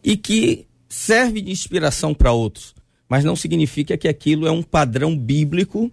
[0.00, 2.72] e que serve de inspiração para outros,
[3.08, 5.90] mas não significa que aquilo é um padrão bíblico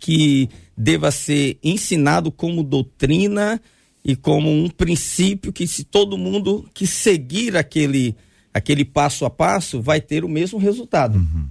[0.00, 3.60] que deva ser ensinado como doutrina
[4.02, 8.16] e como um princípio que se todo mundo que seguir aquele
[8.54, 11.18] aquele passo a passo vai ter o mesmo resultado.
[11.18, 11.46] Uhum.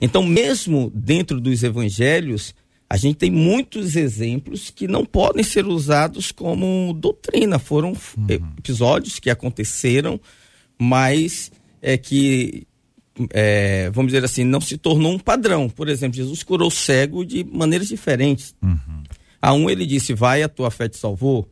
[0.00, 2.54] Então, mesmo dentro dos evangelhos,
[2.88, 7.58] a gente tem muitos exemplos que não podem ser usados como doutrina.
[7.58, 8.26] Foram uhum.
[8.58, 10.18] episódios que aconteceram,
[10.78, 12.66] mas é que,
[13.30, 15.68] é, vamos dizer assim, não se tornou um padrão.
[15.68, 18.54] Por exemplo, Jesus curou cego de maneiras diferentes.
[18.62, 19.02] Uhum.
[19.40, 21.48] A um ele disse, vai, a tua fé te salvou.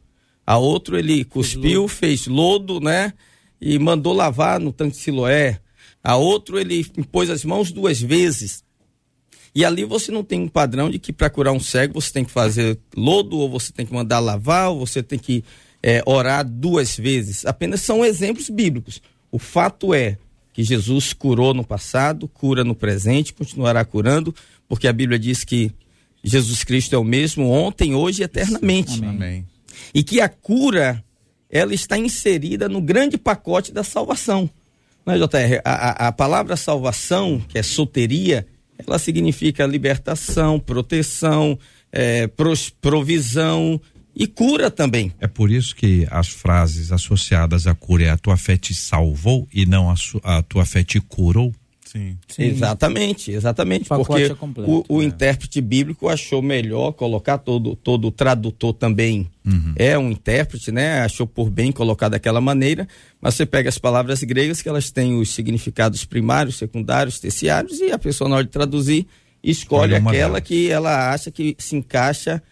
[0.46, 3.12] A outro ele cuspiu, fez lodo, né?
[3.60, 5.60] E mandou lavar no tanque de Siloé.
[6.06, 8.62] A outro ele impôs as mãos duas vezes.
[9.52, 12.24] E ali você não tem um padrão de que para curar um cego você tem
[12.24, 15.42] que fazer lodo, ou você tem que mandar lavar, ou você tem que
[15.82, 17.44] é, orar duas vezes.
[17.44, 19.02] Apenas são exemplos bíblicos.
[19.32, 20.16] O fato é
[20.52, 24.32] que Jesus curou no passado, cura no presente, continuará curando,
[24.68, 25.72] porque a Bíblia diz que
[26.22, 29.04] Jesus Cristo é o mesmo ontem, hoje e eternamente.
[29.04, 29.44] Amém.
[29.92, 31.04] E que a cura
[31.50, 34.48] ela está inserida no grande pacote da salvação.
[35.06, 35.60] Não é, JR?
[35.64, 38.44] A, a, a palavra salvação, que é soteria,
[38.84, 41.56] ela significa libertação, proteção,
[41.92, 43.80] é, pros, provisão
[44.14, 45.12] e cura também.
[45.20, 49.46] É por isso que as frases associadas à cura é a tua fé te salvou
[49.52, 51.54] e não a, a tua fé te curou?
[51.96, 52.18] Sim.
[52.28, 52.42] Sim.
[52.44, 53.92] Exatamente, exatamente.
[53.92, 55.06] O porque é completo, o, o é.
[55.06, 59.72] intérprete bíblico achou melhor colocar todo, todo o tradutor também uhum.
[59.76, 61.00] é um intérprete, né?
[61.00, 62.86] Achou por bem colocar daquela maneira.
[63.20, 67.90] Mas você pega as palavras gregas que elas têm os significados primários, secundários, terciários, e
[67.90, 69.06] a pessoa, na hora de traduzir,
[69.42, 70.42] escolhe aquela delas.
[70.42, 72.42] que ela acha que se encaixa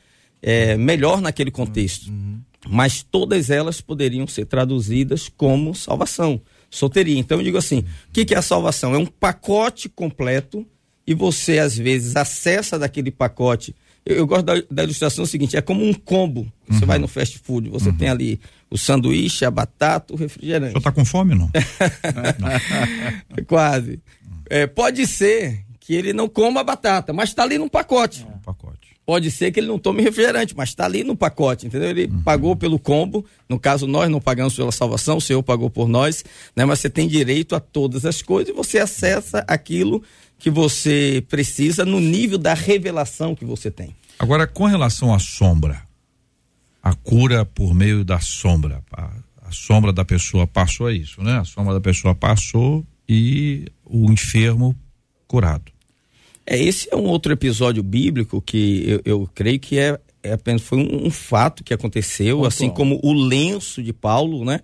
[0.40, 2.08] é, melhor naquele contexto.
[2.08, 2.40] Uhum.
[2.66, 6.40] Mas todas elas poderiam ser traduzidas como salvação
[6.76, 7.18] solteria.
[7.18, 8.94] Então eu digo assim: o que, que é a salvação?
[8.94, 10.66] É um pacote completo
[11.06, 13.74] e você às vezes acessa daquele pacote
[14.06, 16.50] Eu, eu gosto da, da, ilustração seguinte: é como um combo.
[16.68, 16.86] Você uhum.
[16.86, 17.96] vai no fast food, você uhum.
[17.96, 20.72] tem ali o sanduíche, a batata, o refrigerante.
[20.72, 21.50] Você tá com fome, não?
[23.46, 24.00] Quase.
[24.48, 28.26] É, pode ser que ele não coma a batata, mas está ali no pacote.
[28.28, 28.38] É.
[28.42, 28.63] pacote.
[29.06, 31.90] Pode ser que ele não tome refrigerante, mas está ali no pacote, entendeu?
[31.90, 32.22] Ele uhum.
[32.22, 33.24] pagou pelo combo.
[33.46, 36.24] No caso, nós não pagamos pela salvação, o Senhor pagou por nós,
[36.56, 36.64] né?
[36.64, 40.02] Mas você tem direito a todas as coisas e você acessa aquilo
[40.38, 43.94] que você precisa no nível da revelação que você tem.
[44.18, 45.82] Agora, com relação à sombra,
[46.82, 49.10] a cura por meio da sombra, a,
[49.42, 51.38] a sombra da pessoa passou a isso, né?
[51.38, 54.74] A sombra da pessoa passou e o enfermo
[55.26, 55.73] curado.
[56.46, 60.62] É, esse é um outro episódio bíblico que eu, eu creio que é, é apenas
[60.62, 62.48] foi um, um, fato que aconteceu, Pontual.
[62.48, 64.60] assim como o lenço de Paulo, né?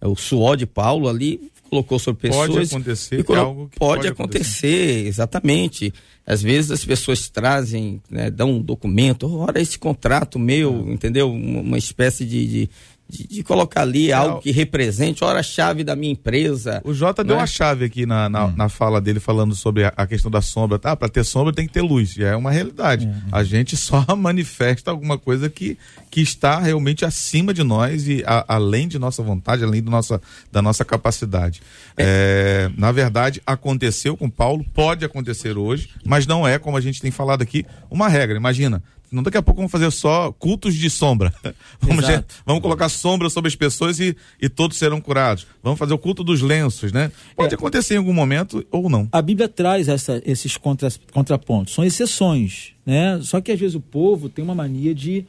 [0.00, 0.06] É.
[0.06, 2.48] O suor de Paulo ali colocou sobre pessoas.
[2.48, 5.94] Pode acontecer, é algo que pode, pode acontecer, acontecer, exatamente.
[6.26, 10.92] Às vezes as pessoas trazem, né, dão um documento, ora esse contrato meu, é.
[10.92, 11.32] entendeu?
[11.32, 12.70] Uma, uma espécie de, de
[13.12, 16.80] de, de colocar ali é, algo que represente, ora a chave da minha empresa.
[16.82, 18.54] O Jota deu a chave aqui na, na, hum.
[18.56, 20.78] na, fala dele falando sobre a, a questão da sombra.
[20.78, 23.06] Tá, para ter sombra tem que ter luz, já é uma realidade.
[23.06, 23.14] Hum.
[23.30, 25.76] A gente só manifesta alguma coisa que,
[26.10, 30.18] que está realmente acima de nós e a, além de nossa vontade, além do nossa,
[30.50, 31.60] da nossa capacidade.
[31.96, 32.62] É.
[32.64, 37.02] É, na verdade, aconteceu com Paulo, pode acontecer hoje, mas não é, como a gente
[37.02, 38.36] tem falado aqui, uma regra.
[38.36, 41.32] Imagina, não daqui a pouco vamos fazer só cultos de sombra.
[41.80, 42.04] Vamos,
[42.46, 45.46] vamos colocar sombra sobre as pessoas e, e todos serão curados.
[45.62, 47.10] Vamos fazer o culto dos lenços, né?
[47.36, 49.08] Pode é, acontecer em algum momento ou não.
[49.10, 53.18] A Bíblia traz essa, esses contra, contrapontos, são exceções, né?
[53.22, 55.26] Só que às vezes o povo tem uma mania de,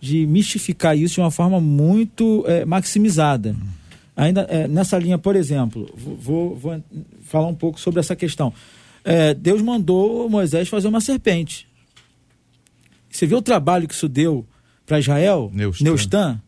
[0.00, 3.56] de mistificar isso de uma forma muito é, maximizada.
[4.16, 6.82] Ainda é, nessa linha, por exemplo, vou, vou,
[7.24, 8.52] falar um pouco sobre essa questão.
[9.04, 11.66] É, Deus mandou Moisés fazer uma serpente.
[13.12, 14.46] Você viu o trabalho que isso deu
[14.86, 15.50] para Israel?
[15.52, 15.84] Neustan.
[15.84, 16.42] Neustan?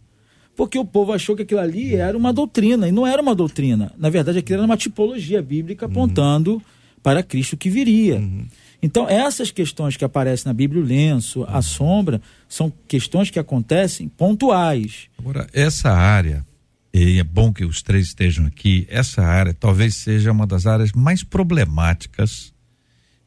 [0.57, 3.92] Porque o povo achou que aquilo ali era uma doutrina, e não era uma doutrina.
[3.98, 6.62] Na verdade, aquilo era uma tipologia bíblica apontando uhum.
[7.03, 8.16] para Cristo que viria.
[8.16, 8.46] Uhum.
[8.81, 11.46] Então, essas questões que aparecem na Bíblia, o lenço, uhum.
[11.48, 15.09] a sombra, são questões que acontecem pontuais.
[15.18, 16.46] Agora, essa área,
[16.92, 20.92] e é bom que os três estejam aqui, essa área talvez seja uma das áreas
[20.92, 22.55] mais problemáticas.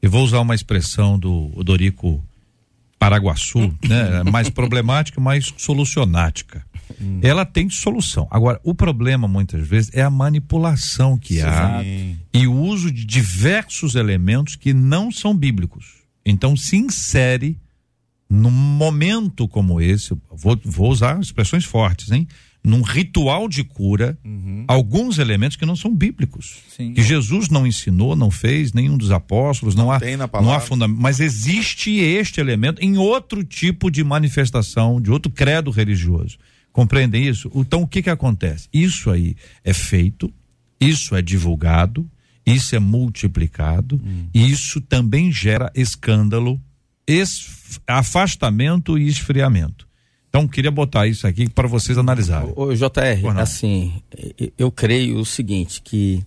[0.01, 2.23] Eu vou usar uma expressão do Dorico
[2.99, 4.23] Paraguaçu, né?
[4.23, 6.65] mais problemática, mais solucionática.
[6.99, 7.19] Hum.
[7.21, 8.27] Ela tem solução.
[8.31, 11.41] Agora, o problema muitas vezes é a manipulação que Sim.
[11.43, 11.83] há
[12.33, 15.97] e o uso de diversos elementos que não são bíblicos.
[16.25, 17.57] Então, se insere
[18.29, 22.27] num momento como esse, vou, vou usar expressões fortes, hein?
[22.67, 24.65] Num ritual de cura uhum.
[24.67, 26.57] alguns elementos que não são bíblicos.
[26.67, 26.93] Sim.
[26.93, 29.99] Que Jesus não ensinou, não fez, nenhum dos apóstolos, não, não há,
[30.41, 30.99] não há fundamento.
[30.99, 36.37] Mas existe este elemento em outro tipo de manifestação, de outro credo religioso.
[36.73, 37.49] Compreendem isso?
[37.55, 38.67] Então o que que acontece?
[38.73, 40.29] Isso aí é feito,
[40.79, 42.05] isso é divulgado,
[42.45, 44.27] isso é multiplicado, hum.
[44.33, 46.59] e isso também gera escândalo,
[47.87, 49.86] afastamento e esfriamento.
[50.37, 52.53] Então, queria botar isso aqui para vocês analisarem.
[52.55, 53.91] O, o JR, assim,
[54.55, 56.23] eu creio o seguinte, que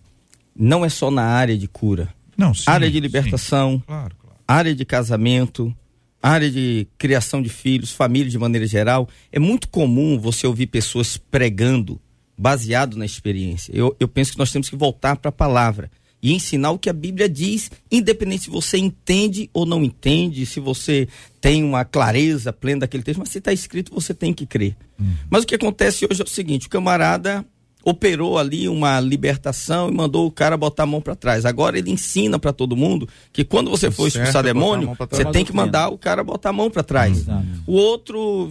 [0.57, 2.13] não é só na área de cura.
[2.37, 4.37] Não, sim, área de libertação, claro, claro.
[4.49, 5.73] área de casamento,
[6.21, 9.09] área de criação de filhos, família de maneira geral.
[9.31, 12.01] É muito comum você ouvir pessoas pregando
[12.37, 13.71] baseado na experiência.
[13.73, 15.89] Eu, eu penso que nós temos que voltar para a palavra
[16.23, 20.61] e ensinar o que a Bíblia diz, independente se você entende ou não entende, se
[20.61, 21.09] você
[21.41, 24.77] tem uma clareza plena daquele texto, mas se está escrito, você tem que crer.
[24.99, 25.15] Uhum.
[25.31, 27.45] Mas o que acontece hoje é o seguinte: o camarada
[27.83, 31.45] operou ali uma libertação e mandou o cara botar a mão para trás.
[31.45, 35.55] Agora ele ensina para todo mundo que quando você for expulsar demônio, você tem que
[35.55, 37.25] mandar o cara botar a mão para trás.
[37.67, 38.51] O outro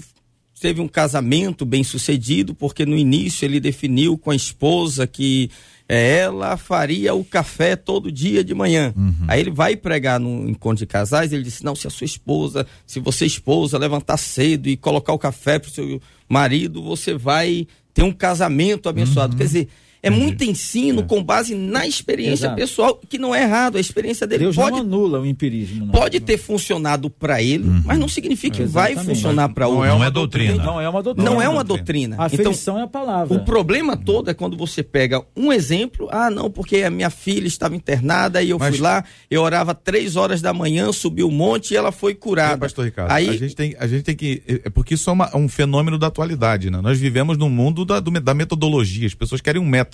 [0.59, 5.49] teve um casamento bem sucedido porque no início ele definiu com a esposa que
[5.89, 8.93] ela faria o café todo dia de manhã.
[8.95, 9.25] Uhum.
[9.27, 12.67] Aí ele vai pregar no encontro de casais, ele disse: Não, se a sua esposa,
[12.85, 15.99] se você esposa levantar cedo e colocar o café para o seu
[16.29, 19.33] marido, você vai ter um casamento abençoado.
[19.33, 19.37] Uhum.
[19.39, 19.67] Quer dizer,
[20.01, 21.03] é muito ensino é.
[21.03, 22.55] com base na experiência Exato.
[22.55, 23.77] pessoal, que não é errado.
[23.77, 24.71] A experiência dele Deus pode.
[24.71, 25.85] Não anula o empirismo.
[25.85, 25.91] Não.
[25.91, 27.81] Pode ter funcionado para ele, uhum.
[27.85, 29.83] mas não significa que vai funcionar para outro.
[29.83, 30.63] Não é uma doutrina.
[30.63, 31.29] Não é uma doutrina.
[31.29, 32.15] Não é uma doutrina.
[32.17, 33.35] A aferição então, é a palavra.
[33.35, 36.07] O problema todo é quando você pega um exemplo.
[36.11, 38.75] Ah, não, porque a minha filha estava internada e eu mas...
[38.75, 42.57] fui lá, eu orava três horas da manhã, subi o monte e ela foi curada.
[42.57, 43.29] Pastor Ricardo, Aí...
[43.29, 44.41] a, gente tem, a gente tem que.
[44.47, 46.79] É, é porque isso é uma, um fenômeno da atualidade, né?
[46.81, 49.07] Nós vivemos num mundo da, do, da metodologia.
[49.07, 49.88] As pessoas querem um método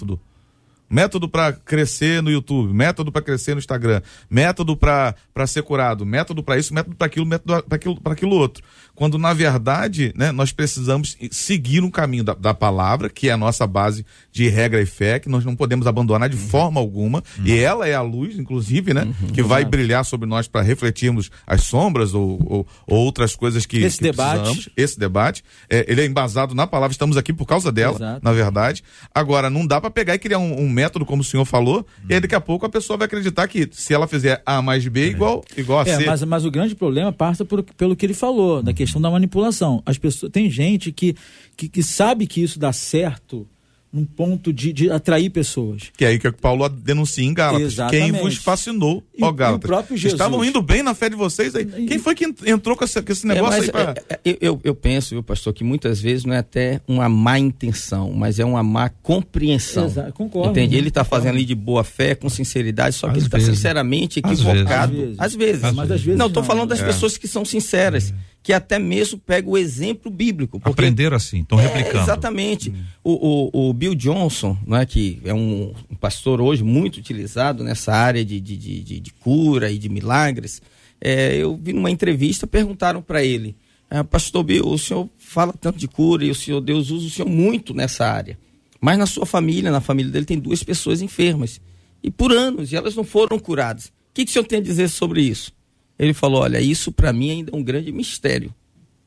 [0.89, 5.15] método para crescer no YouTube, método para crescer no Instagram, método para
[5.47, 8.63] ser curado, método para isso, método para aquilo, método para aquilo, aquilo outro.
[8.95, 13.37] Quando na verdade, né, nós precisamos seguir um caminho da, da, palavra, que é a
[13.37, 16.47] nossa base de regra e fé, que nós não podemos abandonar de uhum.
[16.47, 17.45] forma alguma, uhum.
[17.45, 19.27] e ela é a luz, inclusive, né, uhum.
[19.27, 23.77] que vai brilhar sobre nós para refletirmos as sombras ou, ou, ou, outras coisas que,
[23.77, 24.39] esse que debate.
[24.39, 24.69] precisamos.
[24.77, 28.21] Esse debate, é, ele é embasado na palavra, estamos aqui por causa dela, Exato.
[28.23, 28.81] na verdade.
[29.13, 32.13] Agora, não dá para pegar e criar um, um, método, como o senhor falou, e
[32.13, 35.03] aí daqui a pouco a pessoa vai acreditar que se ela fizer A mais B,
[35.03, 35.07] é.
[35.07, 36.05] igual, igual a é, C.
[36.05, 39.81] Mas, mas o grande problema passa por, pelo que ele falou, da questão da manipulação.
[39.85, 41.15] As pessoas, tem gente que,
[41.55, 43.47] que, que sabe que isso dá certo
[43.95, 45.83] num ponto de, de atrair pessoas.
[45.95, 47.73] Que é aí que Paulo denuncia em Gálatas.
[47.73, 48.11] Exatamente.
[48.11, 49.69] Quem vos fascinou, ó Gálatas.
[49.69, 50.13] próprio Jesus.
[50.13, 51.65] Estavam indo bem na fé de vocês aí.
[51.65, 53.95] Quem foi que entrou com esse, com esse é, negócio é, aí pra...
[54.09, 57.39] É, é, eu, eu penso, viu, pastor, que muitas vezes não é até uma má
[57.39, 59.85] intenção, mas é uma má compreensão.
[59.85, 60.49] Exato, concordo.
[60.51, 60.75] Entende?
[60.75, 64.19] Ele está fazendo ali de boa fé, com sinceridade, só que às ele está sinceramente
[64.19, 64.93] equivocado.
[64.93, 65.15] Às vezes.
[65.19, 65.63] Às vezes.
[65.63, 66.17] Às vezes.
[66.17, 68.13] Não, estou falando das pessoas que são sinceras
[68.45, 70.59] que até mesmo pega o exemplo bíblico.
[70.59, 72.03] Porque, Aprenderam assim, estão é, replicando.
[72.03, 72.69] Exatamente.
[72.69, 72.83] Hum.
[73.03, 77.91] O, o, o, Bill Johnson, é que é um, um, pastor hoje muito utilizado nessa
[77.91, 80.61] área de, de, de, de cura e de milagres,
[81.01, 83.55] é, eu vi numa entrevista, perguntaram para ele,
[83.89, 87.09] ah, pastor Bill, o senhor fala tanto de cura e o senhor, Deus usa o
[87.09, 88.37] senhor muito nessa área.
[88.79, 91.59] Mas na sua família, na família dele, tem duas pessoas enfermas.
[92.03, 93.85] E por anos, e elas não foram curadas.
[93.87, 95.51] O que, que o senhor tem a dizer sobre isso?
[95.97, 98.53] Ele falou: Olha, isso para mim ainda é um grande mistério.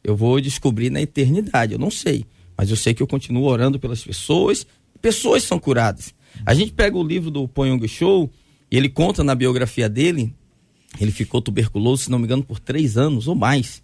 [0.02, 1.72] Eu vou descobrir na eternidade.
[1.72, 2.24] Eu não sei,
[2.56, 4.66] mas eu sei que eu continuo orando pelas pessoas.
[5.00, 6.14] Pessoas são curadas.
[6.44, 8.30] A gente pega o livro do Poyong Show
[8.70, 10.32] e ele conta na biografia dele.
[11.00, 13.82] Ele ficou tuberculoso, se não me engano, por três anos ou mais,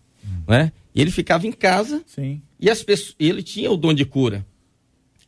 [0.48, 0.72] né?
[0.94, 2.02] E ele ficava em casa.
[2.06, 2.40] Sim.
[2.58, 4.46] E as pessoas, ele tinha o dom de cura.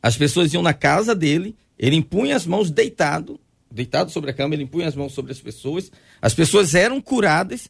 [0.03, 3.39] As pessoas iam na casa dele, ele impunha as mãos deitado
[3.77, 7.69] deitado sobre a cama, ele impunha as mãos sobre as pessoas, as pessoas eram curadas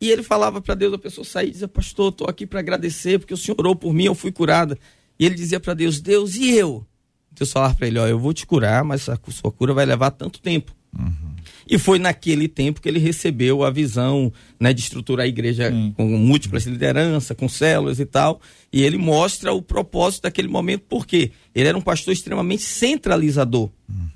[0.00, 3.18] e ele falava para Deus, a pessoa saía e dizia, pastor, estou aqui para agradecer
[3.18, 4.78] porque o senhor orou por mim, eu fui curada.
[5.18, 6.84] E ele dizia para Deus, Deus, e eu?
[7.30, 10.10] Deus falava para ele, ó, eu vou te curar, mas a sua cura vai levar
[10.10, 10.74] tanto tempo.
[10.96, 11.34] Uhum.
[11.68, 16.04] E foi naquele tempo que ele recebeu a visão né, de estruturar a igreja com
[16.04, 18.40] múltiplas lideranças, com células e tal.
[18.72, 23.70] E ele mostra o propósito daquele momento, porque ele era um pastor extremamente centralizador.
[23.88, 24.08] Uhum.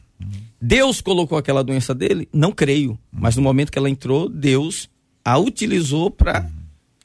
[0.61, 2.29] Deus colocou aquela doença dele?
[2.33, 2.99] Não creio.
[3.12, 4.88] Mas no momento que ela entrou, Deus
[5.25, 6.51] a utilizou para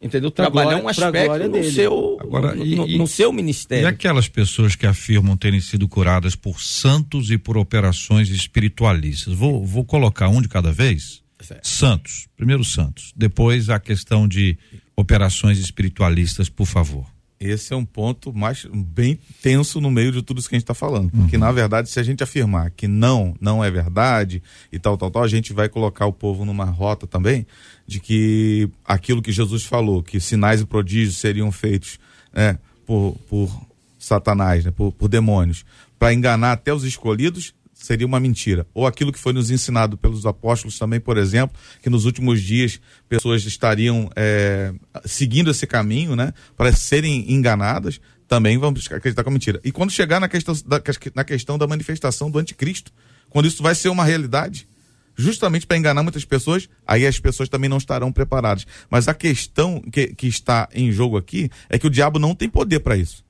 [0.02, 0.32] entendeu?
[0.32, 3.84] Pra trabalhar glória, um aspecto no seu, Agora, no, e, no, seu ministério.
[3.84, 9.34] E aquelas pessoas que afirmam terem sido curadas por santos e por operações espiritualistas?
[9.34, 11.22] Vou, vou colocar um de cada vez?
[11.40, 11.68] Certo.
[11.68, 14.58] Santos, primeiro Santos, depois a questão de
[14.96, 17.13] operações espiritualistas, por favor
[17.46, 20.64] esse é um ponto mais bem tenso no meio de tudo isso que a gente
[20.64, 21.12] está falando.
[21.12, 21.42] Porque, uhum.
[21.42, 25.24] na verdade, se a gente afirmar que não, não é verdade e tal, tal, tal,
[25.24, 27.46] a gente vai colocar o povo numa rota também
[27.86, 32.00] de que aquilo que Jesus falou, que sinais e prodígios seriam feitos
[32.34, 33.66] né, por, por
[34.00, 35.66] Satanás, né, por, por demônios,
[35.98, 37.54] para enganar até os escolhidos,
[37.84, 38.66] seria uma mentira.
[38.74, 42.80] Ou aquilo que foi nos ensinado pelos apóstolos também, por exemplo, que nos últimos dias
[43.10, 49.60] pessoas estariam é, seguindo esse caminho, né, para serem enganadas, também vamos acreditar é mentira.
[49.66, 50.82] E quando chegar na questão da,
[51.14, 52.90] na questão da manifestação do anticristo,
[53.30, 54.66] quando isso vai ser uma realidade,
[55.14, 58.66] justamente para enganar muitas pessoas, aí as pessoas também não estarão preparadas.
[58.90, 62.48] Mas a questão que, que está em jogo aqui é que o diabo não tem
[62.48, 63.23] poder para isso.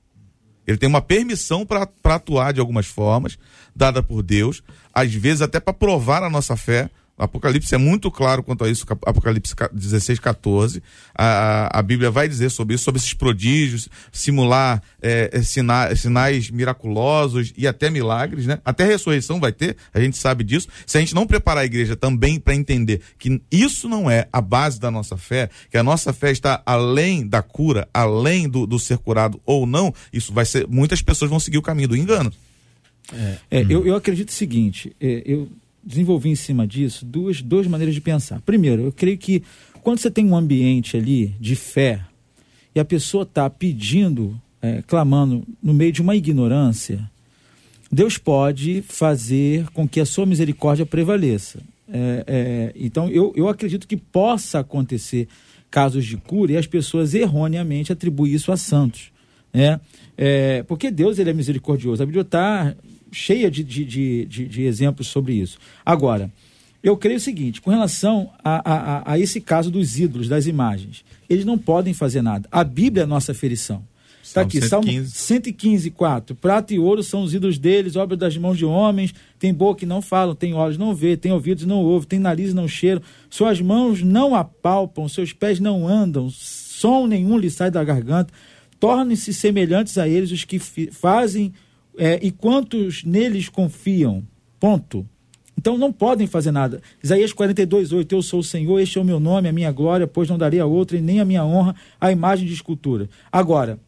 [0.66, 3.38] Ele tem uma permissão para atuar de algumas formas,
[3.74, 6.90] dada por Deus, às vezes até para provar a nossa fé.
[7.16, 10.82] Apocalipse é muito claro quanto a isso, Apocalipse 16, 14.
[11.14, 16.50] A, a Bíblia vai dizer sobre isso, sobre esses prodígios, simular é, é sina, sinais
[16.50, 18.58] miraculosos e até milagres, né?
[18.64, 20.66] Até ressurreição vai ter, a gente sabe disso.
[20.84, 24.40] Se a gente não preparar a igreja também para entender que isso não é a
[24.40, 28.78] base da nossa fé, que a nossa fé está além da cura, além do, do
[28.78, 30.66] ser curado ou não, isso vai ser.
[30.66, 32.32] Muitas pessoas vão seguir o caminho do engano.
[33.12, 33.66] É, é, hum.
[33.68, 35.48] eu, eu acredito o seguinte, é, eu
[35.84, 38.40] desenvolvi em cima disso duas, duas maneiras de pensar.
[38.40, 39.42] Primeiro, eu creio que
[39.82, 42.00] quando você tem um ambiente ali de fé
[42.74, 47.08] e a pessoa está pedindo, é, clamando no meio de uma ignorância,
[47.92, 51.60] Deus pode fazer com que a sua misericórdia prevaleça.
[51.88, 55.28] É, é, então, eu, eu acredito que possa acontecer
[55.70, 59.12] casos de cura e as pessoas erroneamente atribuem isso a santos.
[59.52, 59.80] Né?
[60.16, 62.02] É, porque Deus ele é misericordioso.
[62.02, 62.74] A Bíblia está
[63.14, 65.58] cheia de, de, de, de, exemplos sobre isso.
[65.84, 66.30] Agora,
[66.82, 71.04] eu creio o seguinte: com relação a, a, a esse caso dos ídolos, das imagens,
[71.28, 72.48] eles não podem fazer nada.
[72.50, 73.82] A Bíblia é a nossa ferição.
[74.24, 74.68] Está aqui, 115.
[74.70, 76.34] Salmo 115, 4.
[76.36, 79.14] Prata e ouro são os ídolos deles, obra das mãos de homens.
[79.38, 82.52] Tem boca e não falam, tem olhos não vê, tem ouvidos não ouvem, tem nariz
[82.52, 83.02] e não cheiram.
[83.28, 88.32] Suas mãos não apalpam, seus pés não andam, som nenhum lhe sai da garganta.
[88.80, 91.52] Tornem-se semelhantes a eles os que fazem
[91.98, 94.22] é, e quantos neles confiam.
[94.58, 95.06] Ponto.
[95.56, 96.82] Então não podem fazer nada.
[97.02, 98.14] Isaías 42, 8.
[98.14, 100.60] Eu sou o Senhor, este é o meu nome, a minha glória, pois não darei
[100.60, 103.08] a outra e nem a minha honra a imagem de escultura.
[103.30, 103.78] Agora,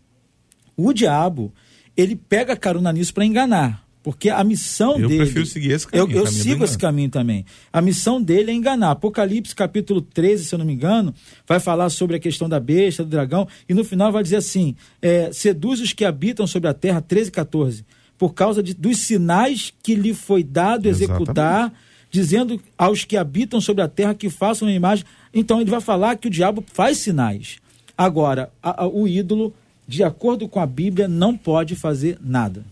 [0.76, 1.52] o diabo,
[1.96, 3.86] ele pega carona nisso para enganar.
[4.06, 5.24] Porque a missão Eu dele.
[5.24, 7.44] prefiro seguir esse caminho, Eu, eu caminho do sigo esse caminho também.
[7.72, 8.92] A missão dele é enganar.
[8.92, 11.12] Apocalipse capítulo 13, se eu não me engano,
[11.44, 14.76] vai falar sobre a questão da besta, do dragão, e no final vai dizer assim:
[15.02, 17.84] é, seduz os que habitam sobre a terra, 13 e 14,
[18.18, 21.72] por causa de, dos sinais que lhe foi dado executar,
[22.10, 25.04] dizendo aos que habitam sobre a terra que façam a imagem.
[25.34, 27.56] Então ele vai falar que o diabo faz sinais.
[27.96, 29.52] Agora, a- a- o ídolo,
[29.86, 32.64] de acordo com a Bíblia, não pode fazer nada.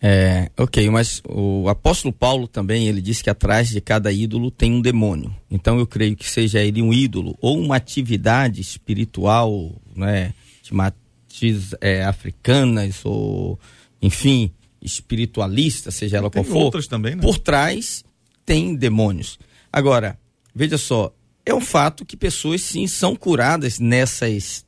[0.00, 4.72] É, ok, mas o apóstolo Paulo também, ele diz que atrás de cada ídolo tem
[4.72, 5.34] um demônio.
[5.50, 11.74] Então eu creio que seja ele um ídolo ou uma atividade espiritual, né, de matriz
[11.80, 13.58] é, africanas ou,
[14.00, 16.64] enfim, espiritualista, seja ela Tem qual for.
[16.64, 17.22] outras também, né?
[17.22, 18.04] Por trás
[18.44, 19.38] tem demônios.
[19.72, 20.18] Agora,
[20.54, 21.12] veja só,
[21.44, 24.64] é um fato que pessoas sim são curadas nessas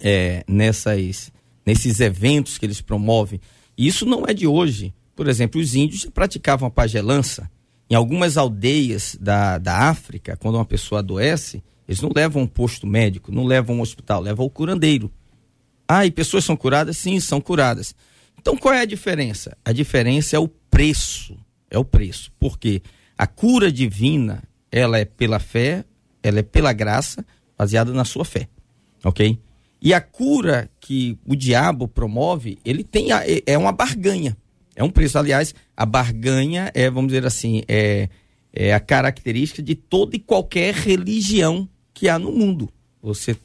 [0.00, 1.32] é, nessas,
[1.66, 3.40] nesses eventos que eles promovem.
[3.76, 4.94] E isso não é de hoje.
[5.14, 7.50] Por exemplo, os índios já praticavam a pagelança.
[7.90, 12.86] Em algumas aldeias da, da África, quando uma pessoa adoece, eles não levam um posto
[12.86, 15.10] médico, não levam um hospital, levam o curandeiro.
[15.88, 16.98] Ah, e pessoas são curadas?
[16.98, 17.94] Sim, são curadas.
[18.48, 19.54] Então qual é a diferença?
[19.62, 21.36] A diferença é o preço.
[21.70, 22.32] É o preço.
[22.38, 22.80] Porque
[23.16, 24.42] a cura divina,
[24.72, 25.84] ela é pela fé,
[26.22, 27.22] ela é pela graça,
[27.58, 28.48] baseada na sua fé.
[29.04, 29.38] Ok?
[29.82, 34.34] E a cura que o diabo promove, ele tem a- é- é uma barganha.
[34.74, 35.18] É um preço.
[35.18, 38.08] Aliás, a barganha é, vamos dizer assim, é,
[38.50, 42.70] é a característica de toda e qualquer religião que há no mundo.
[43.02, 43.36] Você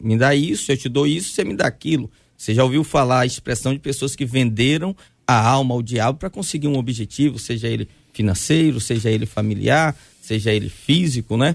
[0.00, 2.08] me dá isso, eu te dou isso, você me dá aquilo.
[2.42, 6.28] Você já ouviu falar a expressão de pessoas que venderam a alma ao diabo para
[6.28, 11.54] conseguir um objetivo, seja ele financeiro, seja ele familiar, seja ele físico, né?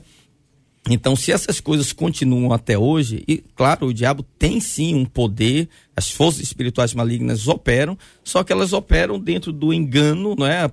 [0.89, 5.67] Então, se essas coisas continuam até hoje, e claro, o diabo tem sim um poder,
[5.93, 10.71] as forças espirituais malignas operam, só que elas operam dentro do engano, não é?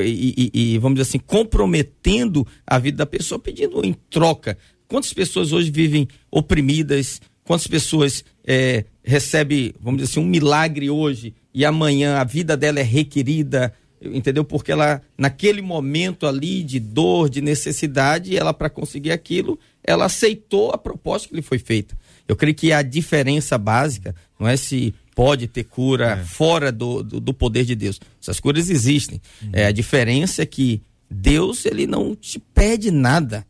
[0.00, 4.58] E, e- e, vamos dizer assim, comprometendo a vida da pessoa, pedindo em troca.
[4.88, 7.22] Quantas pessoas hoje vivem oprimidas?
[7.44, 12.80] Quantas pessoas eh, recebem, vamos dizer assim, um milagre hoje e amanhã a vida dela
[12.80, 13.72] é requerida?
[14.12, 14.44] entendeu?
[14.44, 20.70] Porque ela, naquele momento ali de dor, de necessidade, ela, para conseguir aquilo, ela aceitou
[20.72, 21.96] a proposta que lhe foi feita.
[22.26, 27.20] Eu creio que a diferença básica não é se pode ter cura fora do, do,
[27.20, 28.00] do poder de Deus.
[28.20, 29.20] Essas curas existem.
[29.52, 33.46] É, a diferença é que Deus, ele não te pede nada.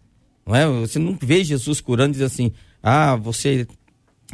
[0.46, 0.66] Não é?
[0.80, 2.52] Você não vê Jesus curando e diz assim,
[2.82, 3.66] ah, você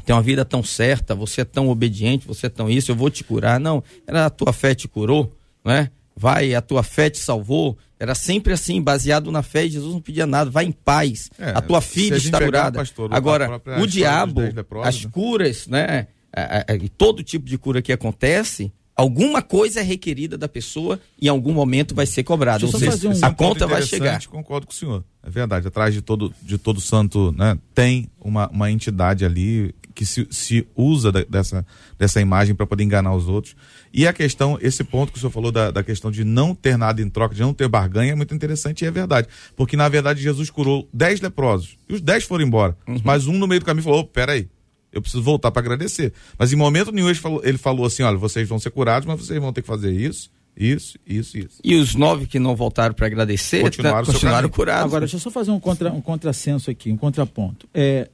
[0.04, 3.10] tem uma vida tão certa, você é tão obediente, você é tão isso, eu vou
[3.10, 3.58] te curar.
[3.60, 5.90] Não, era a tua fé te curou, não é?
[6.16, 7.76] Vai, a tua fé te salvou.
[7.98, 11.30] Era sempre assim, baseado na fé, e Jesus não pedia nada, vai em paz.
[11.38, 12.78] É, a tua filha a está curada.
[12.78, 14.40] pastor, Agora, o diabo,
[14.82, 15.10] as né?
[15.12, 16.06] curas, né?
[16.32, 21.00] a- a- a- todo tipo de cura que acontece, alguma coisa é requerida da pessoa
[21.20, 22.64] e em algum momento vai ser cobrada.
[22.64, 24.24] Ou seja, um- é a conta vai chegar.
[24.26, 25.04] Concordo com o senhor.
[25.22, 25.66] É verdade.
[25.68, 30.66] Atrás de todo, de todo santo, né, tem uma, uma entidade ali que se, se
[30.74, 31.66] usa da- dessa,
[31.98, 33.54] dessa imagem para poder enganar os outros.
[33.92, 36.78] E a questão, esse ponto que o senhor falou da, da questão de não ter
[36.78, 39.28] nada em troca, de não ter barganha, é muito interessante e é verdade.
[39.54, 41.76] Porque, na verdade, Jesus curou dez leprosos.
[41.86, 42.74] E os dez foram embora.
[42.88, 42.98] Uhum.
[43.04, 44.48] Mas um no meio do caminho falou: "Ô, peraí.
[44.90, 46.14] Eu preciso voltar para agradecer.
[46.38, 49.20] Mas em momento nenhum ele falou, ele falou assim: olha, vocês vão ser curados, mas
[49.20, 51.60] vocês vão ter que fazer isso, isso, isso, isso.
[51.62, 54.86] E os nove que não voltaram para agradecer, Continuaram o seu continuaram curados.
[54.86, 57.68] Agora, deixa eu só fazer um, contra, um contrassenso aqui, um contraponto.
[57.74, 58.08] É,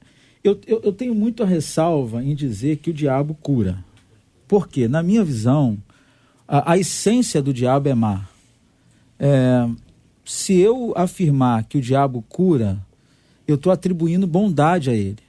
[0.49, 3.83] eu, eu, eu tenho muito a ressalva em dizer que o diabo cura.
[4.47, 4.87] Por quê?
[4.87, 5.77] Na minha visão,
[6.47, 8.27] a, a essência do diabo é má.
[9.19, 9.67] É,
[10.23, 12.79] se eu afirmar que o diabo cura,
[13.47, 15.19] eu estou atribuindo bondade a ele.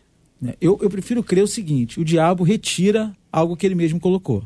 [0.41, 0.55] né?
[0.61, 4.45] Eu, eu prefiro crer o seguinte: o diabo retira algo que ele mesmo colocou.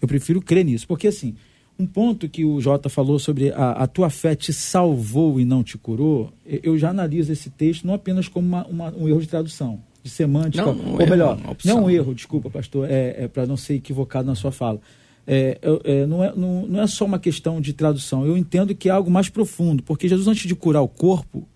[0.00, 1.34] Eu prefiro crer nisso, porque assim,
[1.78, 5.62] um ponto que o Jota falou sobre a, a tua fé te salvou e não
[5.62, 9.28] te curou, eu já analiso esse texto não apenas como uma- uma- um erro de
[9.28, 13.46] tradução, de semântica, Não, um ou erro, melhor, não um erro, desculpa, pastor, é, para
[13.46, 14.80] não ser equivocado na sua fala.
[15.26, 18.88] É, é, não, é, não, não é só uma questão de tradução, eu entendo que
[18.88, 21.46] é algo mais profundo, porque Jesus, antes de curar o corpo,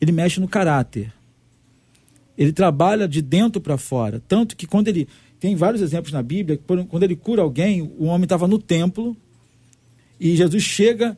[0.00, 1.12] ele mexe no caráter.
[2.36, 4.22] Ele trabalha de dentro para fora.
[4.26, 5.06] Tanto que quando ele.
[5.38, 6.58] Tem vários exemplos na Bíblia,
[6.88, 9.14] quando ele cura alguém, o homem estava no templo
[10.20, 11.16] e Jesus chega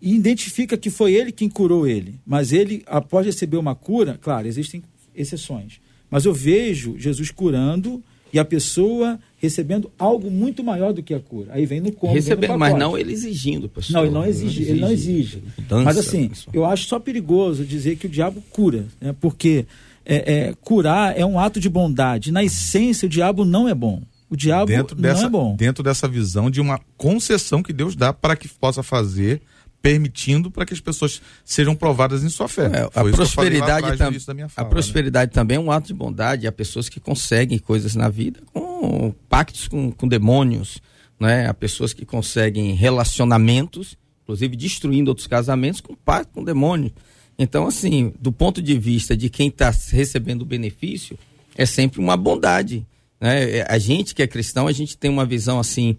[0.00, 2.16] e identifica que foi ele quem curou ele.
[2.26, 4.82] Mas ele, após receber uma cura, claro, existem
[5.14, 5.80] exceções.
[6.10, 11.20] Mas eu vejo Jesus curando e a pessoa recebendo algo muito maior do que a
[11.20, 11.52] cura.
[11.52, 12.16] Aí vem no cômodo.
[12.16, 13.94] Recebendo, mas não ele exigindo, pastor.
[13.94, 15.42] Não, ele não exige, ele não exige.
[15.58, 16.54] Mudança, mas assim, pessoal.
[16.54, 19.14] eu acho só perigoso dizer que o diabo cura, né?
[19.20, 19.66] porque
[20.04, 22.32] é, é, curar é um ato de bondade.
[22.32, 24.02] Na essência, o diabo não é bom.
[24.32, 25.54] O diabo dentro não dessa, é bom.
[25.54, 29.42] Dentro dessa visão de uma concessão que Deus dá para que possa fazer
[29.82, 32.70] permitindo para que as pessoas sejam provadas em sua fé.
[32.72, 34.70] É, a prosperidade, tam fala, a né?
[34.70, 35.34] prosperidade né?
[35.34, 36.46] também é um ato de bondade.
[36.46, 40.78] Há pessoas que conseguem coisas na vida com pactos com, com demônios,
[41.20, 41.46] né?
[41.46, 46.92] Há pessoas que conseguem relacionamentos, inclusive destruindo outros casamentos com pacto com demônios.
[47.38, 51.18] Então, assim, do ponto de vista de quem está recebendo o benefício,
[51.54, 52.86] é sempre uma bondade.
[53.22, 53.58] Né?
[53.58, 55.96] É, a gente que é cristão, a gente tem uma visão assim,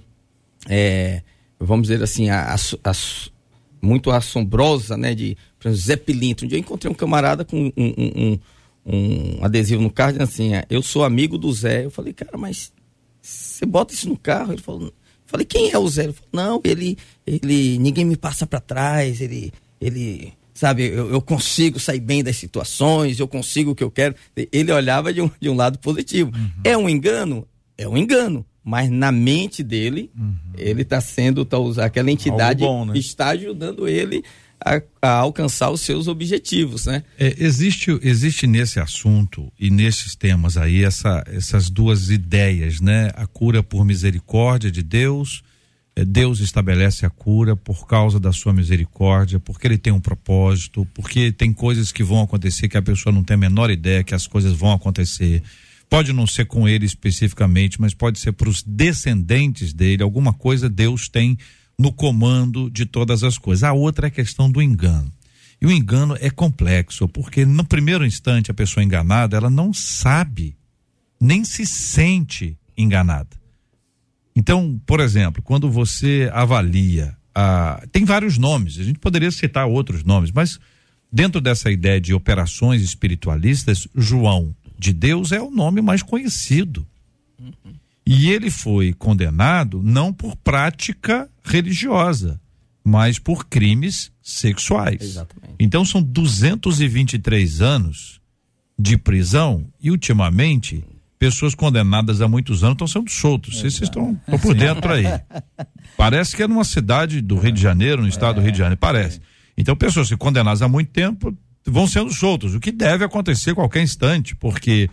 [0.67, 1.21] é,
[1.57, 2.93] vamos dizer assim, a, a, a,
[3.81, 5.15] muito assombrosa, né?
[5.15, 6.43] De, por exemplo, Zé Pilinto.
[6.43, 8.39] Um dia eu encontrei um camarada com um, um, um,
[8.85, 11.85] um adesivo no carro assim, é, eu sou amigo do Zé.
[11.85, 12.73] Eu falei, cara, mas
[13.21, 14.51] você bota isso no carro?
[14.51, 14.93] Ele falou,
[15.25, 16.03] falei, quem é o Zé?
[16.03, 21.21] Ele falou, não, ele, ele, ninguém me passa para trás, ele, ele, sabe, eu, eu,
[21.21, 24.15] consigo sair bem das situações, eu consigo o que eu quero.
[24.51, 26.31] Ele olhava de um, de um lado positivo.
[26.35, 26.51] Uhum.
[26.63, 27.47] É um engano?
[27.77, 30.35] É um engano mas na mente dele, uhum.
[30.57, 32.97] ele está sendo, tá, aquela entidade bom, né?
[32.97, 34.23] está ajudando ele
[34.63, 37.03] a, a, alcançar os seus objetivos, né?
[37.19, 43.11] É, existe, existe nesse assunto e nesses temas aí essa, essas duas ideias, né?
[43.15, 45.43] A cura por misericórdia de Deus,
[45.95, 51.31] Deus estabelece a cura por causa da sua misericórdia, porque ele tem um propósito, porque
[51.31, 54.25] tem coisas que vão acontecer que a pessoa não tem a menor ideia que as
[54.25, 55.43] coisas vão acontecer
[55.93, 60.01] Pode não ser com ele especificamente, mas pode ser para os descendentes dele.
[60.01, 61.37] Alguma coisa Deus tem
[61.77, 63.63] no comando de todas as coisas.
[63.63, 65.13] A outra é a questão do engano.
[65.61, 70.55] E o engano é complexo, porque no primeiro instante a pessoa enganada, ela não sabe,
[71.21, 73.37] nem se sente enganada.
[74.35, 80.03] Então, por exemplo, quando você avalia, a, tem vários nomes, a gente poderia citar outros
[80.03, 80.59] nomes, mas
[81.11, 86.85] dentro dessa ideia de operações espiritualistas, João de Deus é o nome mais conhecido.
[87.39, 87.73] Uhum.
[88.05, 92.39] E ele foi condenado não por prática religiosa,
[92.83, 95.01] mas por crimes sexuais.
[95.01, 95.55] Exatamente.
[95.59, 98.19] Então são 223 anos
[98.77, 100.83] de prisão e ultimamente
[101.23, 103.57] pessoas condenadas há muitos anos estão sendo soltos.
[103.57, 105.05] Vocês estão, estão por dentro aí.
[105.95, 108.77] Parece que é numa cidade do Rio de Janeiro, no estado do Rio de Janeiro,
[108.77, 109.21] parece.
[109.57, 111.33] Então pessoas que condenadas há muito tempo
[111.65, 114.89] vão sendo soltos, o que deve acontecer a qualquer instante, porque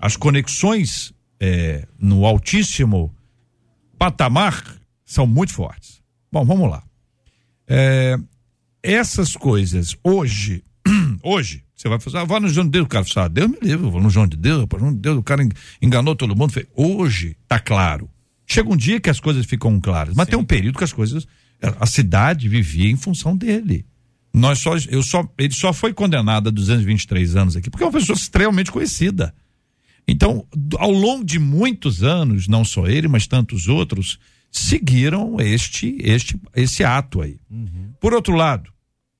[0.00, 3.14] as conexões é, no altíssimo
[3.98, 4.64] patamar
[5.04, 6.00] são muito fortes.
[6.32, 6.82] Bom, vamos lá.
[7.66, 8.16] É,
[8.82, 10.64] essas coisas hoje,
[11.22, 13.50] hoje, você vai fazer, ah, vá no João de Deus, o cara fala, ah, Deus
[13.50, 15.46] me livre, eu vou no João de Deus, João de Deus, o cara
[15.82, 16.52] enganou todo mundo.
[16.74, 18.08] Hoje tá claro.
[18.46, 20.32] Chega um dia que as coisas ficam claras, mas Sim.
[20.32, 21.26] tem um período que as coisas,
[21.60, 23.84] a cidade vivia em função dele.
[24.32, 27.92] Nós só, eu só, ele só foi condenado a 223 anos aqui, porque é uma
[27.92, 29.34] pessoa extremamente conhecida.
[30.06, 30.46] Então,
[30.76, 34.18] ao longo de muitos anos, não só ele, mas tantos outros,
[34.50, 37.38] seguiram este, este, esse ato aí.
[37.50, 37.92] Uhum.
[38.00, 38.73] Por outro lado,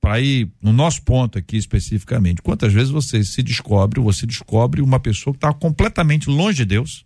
[0.05, 4.99] para ir no nosso ponto aqui especificamente, quantas vezes você se descobre, você descobre uma
[4.99, 7.03] pessoa que está completamente longe de Deus,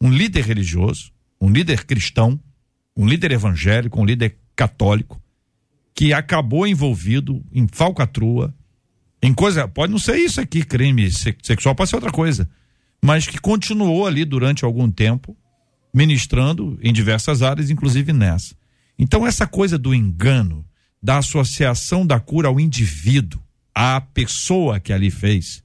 [0.00, 2.38] um líder religioso, um líder cristão,
[2.96, 5.20] um líder evangélico, um líder católico,
[5.92, 8.54] que acabou envolvido em falcatrua,
[9.20, 12.48] em coisa, pode não ser isso aqui, crime sexual, pode ser outra coisa,
[13.04, 15.36] mas que continuou ali durante algum tempo,
[15.92, 18.54] ministrando em diversas áreas, inclusive nessa.
[18.96, 20.64] Então, essa coisa do engano,
[21.02, 23.40] da associação da cura ao indivíduo,
[23.74, 25.62] à pessoa que ali fez,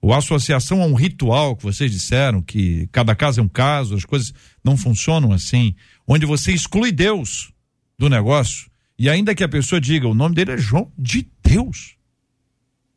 [0.00, 4.04] ou associação a um ritual que vocês disseram, que cada caso é um caso, as
[4.04, 5.74] coisas não funcionam assim,
[6.06, 7.52] onde você exclui Deus
[7.98, 11.96] do negócio e ainda que a pessoa diga, o nome dele é João de Deus.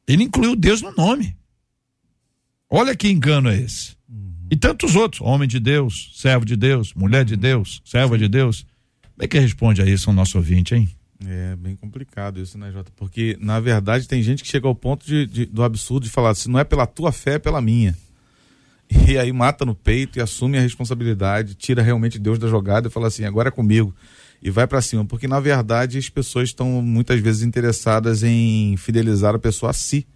[0.07, 1.35] Ele incluiu Deus no nome.
[2.69, 3.97] Olha que engano é esse.
[4.07, 4.47] Uhum.
[4.49, 8.65] E tantos outros, homem de Deus, servo de Deus, mulher de Deus, serva de Deus.
[9.01, 10.89] Como é que responde a isso o nosso ouvinte, hein?
[11.25, 12.91] É bem complicado isso, né, Jota?
[12.95, 16.33] Porque, na verdade, tem gente que chega ao ponto de, de, do absurdo de falar:
[16.33, 17.95] se não é pela tua fé, é pela minha.
[19.07, 22.91] E aí mata no peito e assume a responsabilidade, tira realmente Deus da jogada e
[22.91, 23.93] fala assim: agora é comigo
[24.41, 29.35] e vai para cima, porque na verdade as pessoas estão muitas vezes interessadas em fidelizar
[29.35, 30.07] a pessoa a si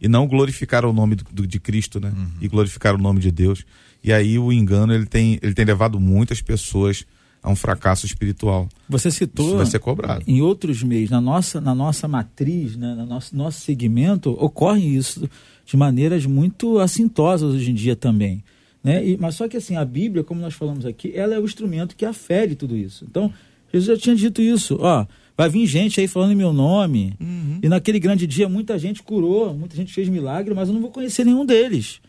[0.00, 2.12] e não glorificaram o nome do, do, de Cristo, né?
[2.14, 2.30] Uhum.
[2.40, 3.64] E glorificaram o nome de Deus.
[4.02, 7.04] E aí o engano ele tem, ele tem levado muitas pessoas
[7.42, 8.68] a um fracasso espiritual.
[8.88, 10.22] Você citou Isso vai ser cobrado.
[10.26, 15.28] em outros meios, na nossa, na nossa matriz, né, no nosso, nosso segmento, ocorre isso
[15.64, 18.42] de maneiras muito assintosas hoje em dia também.
[18.82, 19.06] Né?
[19.06, 21.96] E, mas só que assim, a Bíblia, como nós falamos aqui, ela é o instrumento
[21.96, 23.06] que afere tudo isso.
[23.08, 23.32] Então,
[23.72, 27.60] Jesus já tinha dito isso, ó, vai vir gente aí falando em meu nome, uhum.
[27.62, 30.90] e naquele grande dia muita gente curou, muita gente fez milagre, mas eu não vou
[30.90, 32.00] conhecer nenhum deles.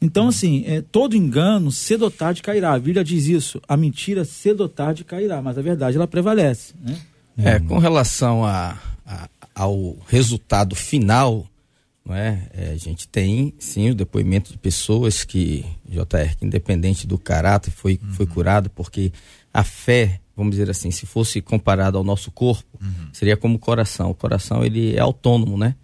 [0.00, 2.72] Então, assim, é, todo engano, cedo ou tarde cairá.
[2.72, 3.60] A Bíblia diz isso.
[3.68, 6.74] A mentira, cedo ou tarde cairá, mas a verdade, ela prevalece.
[6.80, 6.98] Né?
[7.36, 11.46] É, com relação a, a, ao resultado final,
[12.04, 12.48] não é?
[12.52, 12.70] é?
[12.70, 18.00] A gente tem, sim, o depoimento de pessoas que, JR, que independente do caráter, foi,
[18.02, 18.12] uhum.
[18.12, 19.12] foi curado, porque
[19.52, 23.08] a fé, vamos dizer assim, se fosse comparado ao nosso corpo, uhum.
[23.12, 24.10] seria como o coração.
[24.10, 25.74] O coração, ele é autônomo, né?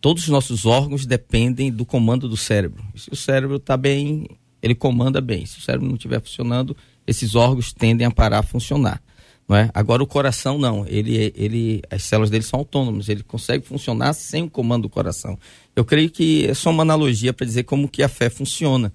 [0.00, 2.82] Todos os nossos órgãos dependem do comando do cérebro.
[2.94, 4.26] Se o cérebro está bem,
[4.62, 5.44] ele comanda bem.
[5.46, 6.76] Se o cérebro não estiver funcionando,
[7.06, 9.02] esses órgãos tendem a parar a funcionar.
[9.48, 9.68] Não é?
[9.74, 14.44] Agora o coração não, ele, ele, as células dele são autônomas, ele consegue funcionar sem
[14.44, 15.36] o comando do coração.
[15.74, 18.92] Eu creio que é só uma analogia para dizer como que a fé funciona.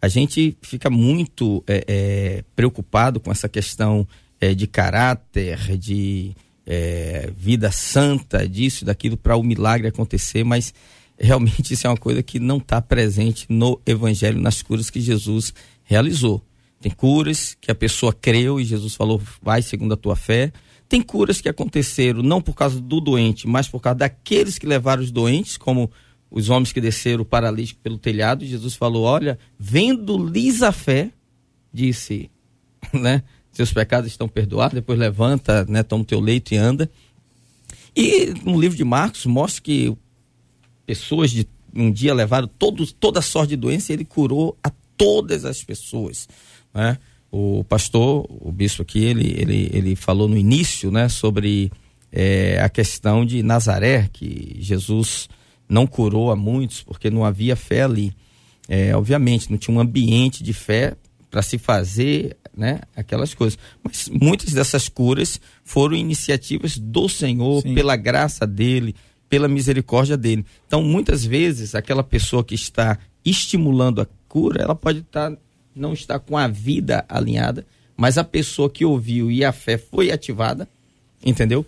[0.00, 4.06] A gente fica muito é, é, preocupado com essa questão
[4.40, 6.36] é, de caráter, de
[6.66, 10.74] é, vida santa, disso, daquilo, para o milagre acontecer, mas
[11.18, 15.54] realmente isso é uma coisa que não está presente no Evangelho, nas curas que Jesus
[15.84, 16.42] realizou.
[16.80, 20.52] Tem curas que a pessoa creu e Jesus falou, vai segundo a tua fé.
[20.88, 25.02] Tem curas que aconteceram não por causa do doente, mas por causa daqueles que levaram
[25.02, 25.90] os doentes, como
[26.30, 28.44] os homens que desceram o paralítico pelo telhado.
[28.44, 31.10] Jesus falou: Olha, vendo-lhes a fé,
[31.72, 32.30] disse,
[32.92, 33.22] né?
[33.56, 36.90] Seus pecados estão perdoados, depois levanta, né, toma o teu leito e anda.
[37.96, 39.96] E no livro de Marcos mostra que
[40.84, 45.46] pessoas de um dia levaram todos, toda sorte de doença e ele curou a todas
[45.46, 46.28] as pessoas.
[46.74, 46.98] Né?
[47.32, 51.72] O pastor, o bispo aqui, ele, ele, ele falou no início né, sobre
[52.12, 55.30] é, a questão de Nazaré, que Jesus
[55.66, 58.12] não curou a muitos porque não havia fé ali.
[58.68, 60.94] É, obviamente, não tinha um ambiente de fé
[61.36, 63.58] para se fazer né, aquelas coisas.
[63.84, 67.74] Mas muitas dessas curas foram iniciativas do Senhor, Sim.
[67.74, 68.96] pela graça dele,
[69.28, 70.46] pela misericórdia dele.
[70.66, 75.36] Então, muitas vezes, aquela pessoa que está estimulando a cura, ela pode estar, tá,
[75.74, 80.10] não estar com a vida alinhada, mas a pessoa que ouviu e a fé foi
[80.10, 80.66] ativada,
[81.22, 81.66] entendeu?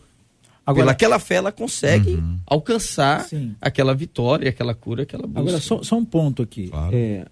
[0.64, 2.39] Agora, Pela aquela fé ela consegue uhum.
[2.47, 3.55] alcançar Sim.
[3.61, 5.41] aquela vitória, aquela cura que ela busca.
[5.41, 6.69] Agora, só, só um ponto aqui.
[6.69, 6.97] Claro.
[6.97, 7.27] É,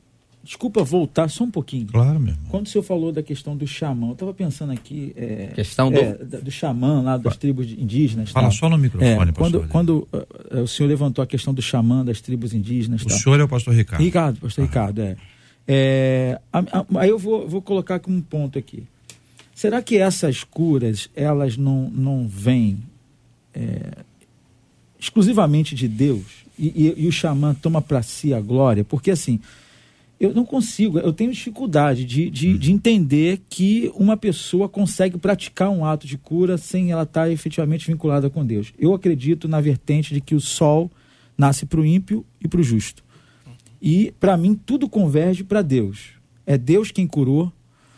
[0.46, 1.88] Desculpa voltar só um pouquinho.
[1.88, 2.38] Claro, mesmo.
[2.48, 5.12] Quando o senhor falou da questão do xamã, eu estava pensando aqui.
[5.16, 5.98] É, questão do.
[5.98, 8.30] É, do xamã lá das tribos indígenas.
[8.30, 12.04] Fala só no microfone, é, Quando, quando uh, o senhor levantou a questão do xamã
[12.04, 13.02] das tribos indígenas.
[13.02, 13.18] O tal.
[13.18, 14.00] senhor é o pastor Ricardo.
[14.00, 14.66] Ricardo, pastor ah.
[14.68, 15.16] Ricardo, é.
[15.66, 18.84] é a, a, aí eu vou, vou colocar como um ponto aqui.
[19.52, 22.78] Será que essas curas, elas não, não vêm
[23.52, 24.04] é,
[24.96, 26.46] exclusivamente de Deus?
[26.56, 28.84] E, e, e o xamã toma para si a glória?
[28.84, 29.40] Porque assim
[30.18, 32.58] eu não consigo, eu tenho dificuldade de, de, hum.
[32.58, 37.86] de, entender que uma pessoa consegue praticar um ato de cura sem ela estar efetivamente
[37.86, 38.72] vinculada com Deus.
[38.78, 40.90] Eu acredito na vertente de que o sol
[41.36, 43.04] nasce para o ímpio e para o justo.
[43.80, 46.14] E, para mim, tudo converge para Deus.
[46.46, 47.52] É Deus quem curou,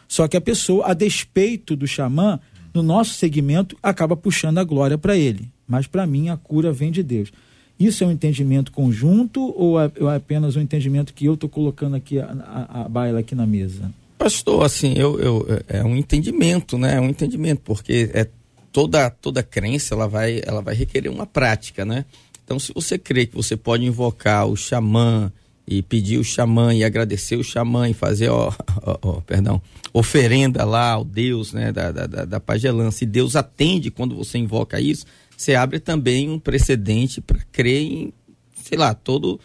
[0.09, 2.41] só que a pessoa, a despeito do xamã,
[2.75, 5.51] no nosso segmento, acaba puxando a glória para ele.
[5.67, 7.31] Mas, para mim, a cura vem de Deus.
[7.79, 11.95] Isso é um entendimento conjunto ou é, é apenas um entendimento que eu estou colocando
[11.95, 13.93] aqui a, a, a, baila aqui na mesa?
[14.19, 16.97] Pastor, assim, eu, eu, é um entendimento, né?
[16.97, 18.27] É um entendimento, porque é
[18.73, 22.05] toda, toda crença ela vai, ela vai requerer uma prática, né?
[22.45, 25.31] Então, se você crê que você pode invocar o xamã
[25.67, 28.53] e pedir o xamã e agradecer o xamã e fazer, ó,
[28.83, 29.61] ó, ó perdão,
[29.93, 34.81] oferenda lá ao Deus, né, da, da, da pagelança, e Deus atende quando você invoca
[34.81, 35.05] isso,
[35.39, 38.13] você abre também um precedente para crer em,
[38.61, 39.39] sei lá, todo,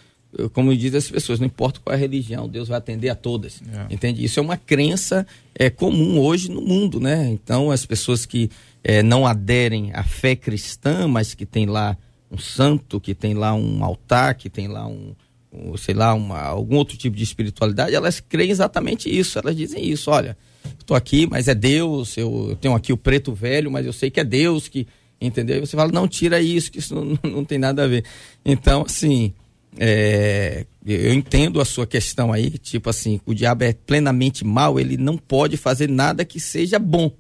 [0.52, 3.62] como dizem as pessoas, não importa qual é a religião, Deus vai atender a todas.
[3.72, 3.94] É.
[3.94, 4.26] Entende?
[4.26, 7.30] Isso é uma crença é, comum hoje no mundo, né?
[7.30, 8.50] Então, as pessoas que
[8.84, 11.96] é, não aderem à fé cristã, mas que tem lá
[12.32, 15.14] um santo, que tem lá um altar, que tem lá um,
[15.54, 19.38] um sei lá, uma, algum outro tipo de espiritualidade, elas creem exatamente isso.
[19.38, 20.36] Elas dizem isso, olha,
[20.80, 24.10] estou aqui, mas é Deus, eu, eu tenho aqui o preto velho, mas eu sei
[24.10, 24.88] que é Deus que
[25.26, 25.66] entendeu?
[25.66, 28.04] Você fala, não, tira isso, que isso não, não tem nada a ver.
[28.46, 29.34] Então, assim,
[29.78, 34.98] é, eu entendo a sua questão aí, tipo assim, o diabo é plenamente mal, ele
[34.98, 37.12] não pode fazer nada que seja bom.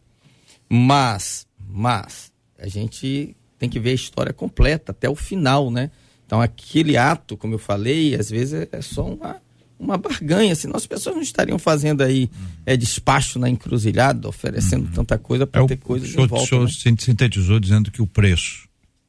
[0.70, 5.90] Mas, mas, a gente tem que ver a história completa, até o final, né?
[6.26, 9.42] Então aquele ato, como eu falei, às vezes é, é só uma,
[9.80, 12.48] uma barganha, senão as pessoas não estariam fazendo aí uhum.
[12.66, 14.92] é, despacho na encruzilhada, oferecendo uhum.
[14.92, 16.36] tanta coisa para é ter coisas de volta.
[16.36, 16.96] O senhor né?
[16.98, 18.68] sintetizou dizendo que o preço,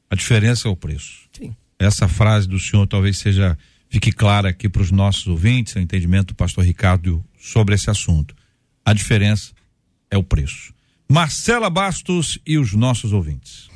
[0.09, 1.21] a diferença é o preço.
[1.31, 1.55] Sim.
[1.79, 3.57] Essa frase do senhor talvez seja,
[3.89, 8.35] fique clara aqui para os nossos ouvintes, o entendimento do pastor Ricardo sobre esse assunto.
[8.83, 9.51] A diferença
[10.09, 10.73] é o preço.
[11.09, 13.69] Marcela Bastos e os nossos ouvintes.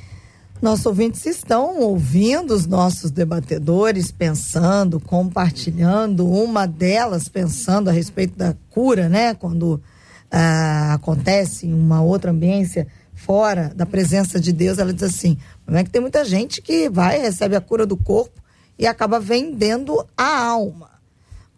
[0.61, 8.53] Nossos ouvintes estão ouvindo os nossos debatedores, pensando, compartilhando, uma delas pensando a respeito da
[8.69, 9.33] cura, né?
[9.33, 9.81] Quando
[10.29, 15.79] ah, acontece em uma outra ambiência fora da presença de Deus, ela diz assim: não
[15.79, 18.41] é que tem muita gente que vai, recebe a cura do corpo
[18.77, 20.89] e acaba vendendo a alma.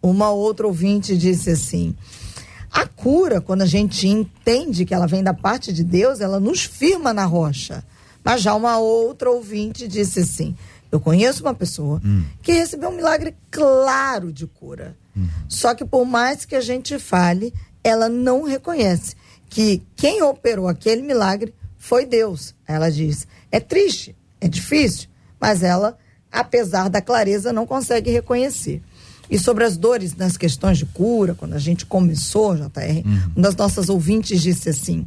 [0.00, 1.92] Uma outra ouvinte disse assim:
[2.70, 6.62] a cura, quando a gente entende que ela vem da parte de Deus, ela nos
[6.62, 7.82] firma na rocha
[8.24, 10.54] mas já uma outra ouvinte disse assim:
[10.90, 12.24] Eu conheço uma pessoa hum.
[12.42, 14.96] que recebeu um milagre claro de cura.
[15.16, 15.28] Hum.
[15.48, 17.52] Só que por mais que a gente fale,
[17.82, 19.16] ela não reconhece
[19.48, 22.54] que quem operou aquele milagre foi Deus.
[22.66, 25.08] Ela diz: É triste, é difícil,
[25.40, 25.98] mas ela,
[26.30, 28.82] apesar da clareza, não consegue reconhecer.
[29.30, 33.22] E sobre as dores nas questões de cura, quando a gente começou, JR, uhum.
[33.36, 35.06] uma das nossas ouvintes disse assim: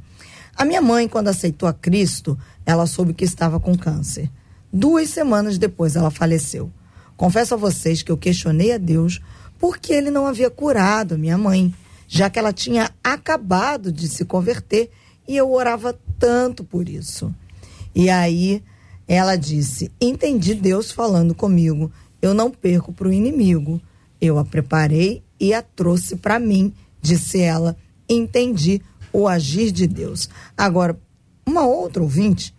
[0.55, 4.29] a minha mãe, quando aceitou a Cristo, ela soube que estava com câncer.
[4.71, 6.71] Duas semanas depois ela faleceu.
[7.15, 9.21] Confesso a vocês que eu questionei a Deus
[9.57, 11.73] porque ele não havia curado minha mãe,
[12.07, 14.91] já que ela tinha acabado de se converter
[15.27, 17.33] e eu orava tanto por isso.
[17.93, 18.61] E aí
[19.07, 21.91] ela disse: Entendi Deus falando comigo.
[22.21, 23.79] Eu não perco para o inimigo.
[24.19, 27.75] Eu a preparei e a trouxe para mim, disse ela.
[28.09, 30.29] Entendi o agir de Deus.
[30.57, 30.99] Agora,
[31.45, 32.53] uma outra ouvinte,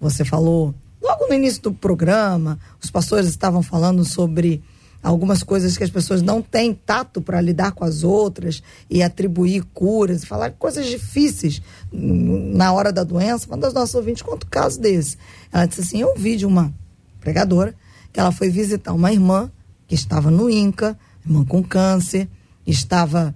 [0.00, 4.62] você falou, logo no início do programa, os pastores estavam falando sobre
[5.04, 9.62] algumas coisas que as pessoas não têm tato para lidar com as outras e atribuir
[9.74, 11.60] curas, falar coisas difíceis
[11.92, 13.46] na hora da doença.
[13.46, 15.18] Uma das nossas ouvintes conta um caso desse.
[15.52, 16.72] Ela disse assim: Eu ouvi de uma
[17.20, 17.74] pregadora
[18.12, 19.50] que ela foi visitar uma irmã
[19.86, 22.26] que estava no INCA, irmã com câncer,
[22.66, 23.34] estava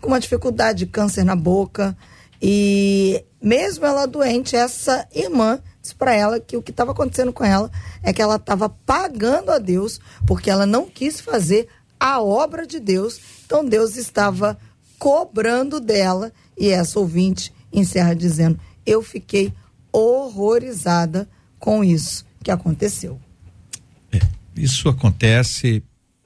[0.00, 1.96] com uma dificuldade de câncer na boca.
[2.40, 7.44] E mesmo ela doente, essa irmã disse para ela que o que estava acontecendo com
[7.44, 7.70] ela
[8.02, 11.68] é que ela estava pagando a Deus porque ela não quis fazer
[11.98, 13.20] a obra de Deus.
[13.44, 14.58] Então Deus estava
[14.98, 16.32] cobrando dela.
[16.58, 19.52] E essa ouvinte encerra dizendo: Eu fiquei
[19.92, 21.28] horrorizada
[21.58, 23.20] com isso que aconteceu.
[24.12, 24.20] É,
[24.56, 25.82] isso acontece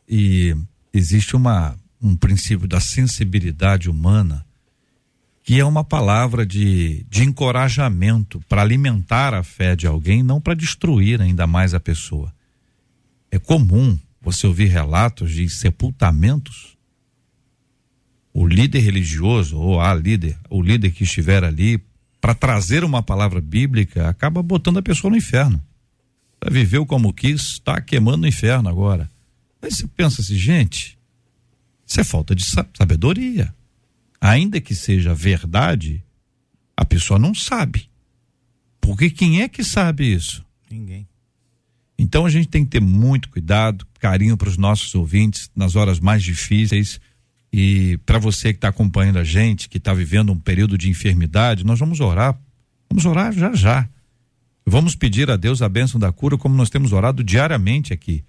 [0.08, 0.54] e
[0.92, 4.45] existe uma um princípio da sensibilidade humana,
[5.46, 10.54] que é uma palavra de, de encorajamento para alimentar a fé de alguém, não para
[10.54, 12.34] destruir ainda mais a pessoa.
[13.30, 16.76] É comum você ouvir relatos de sepultamentos.
[18.34, 21.80] O líder religioso, ou a líder, o líder que estiver ali,
[22.20, 25.62] para trazer uma palavra bíblica, acaba botando a pessoa no inferno.
[26.50, 29.08] Viveu como quis, está queimando o inferno agora.
[29.62, 30.98] Aí você pensa assim, gente,
[31.86, 33.54] isso é falta de sabedoria.
[34.26, 36.02] Ainda que seja verdade,
[36.76, 37.88] a pessoa não sabe.
[38.80, 40.44] Porque quem é que sabe isso?
[40.68, 41.06] Ninguém.
[41.96, 46.00] Então a gente tem que ter muito cuidado, carinho para os nossos ouvintes nas horas
[46.00, 47.00] mais difíceis.
[47.52, 51.64] E para você que está acompanhando a gente, que está vivendo um período de enfermidade,
[51.64, 52.36] nós vamos orar.
[52.90, 53.88] Vamos orar já já.
[54.66, 58.24] Vamos pedir a Deus a bênção da cura, como nós temos orado diariamente aqui.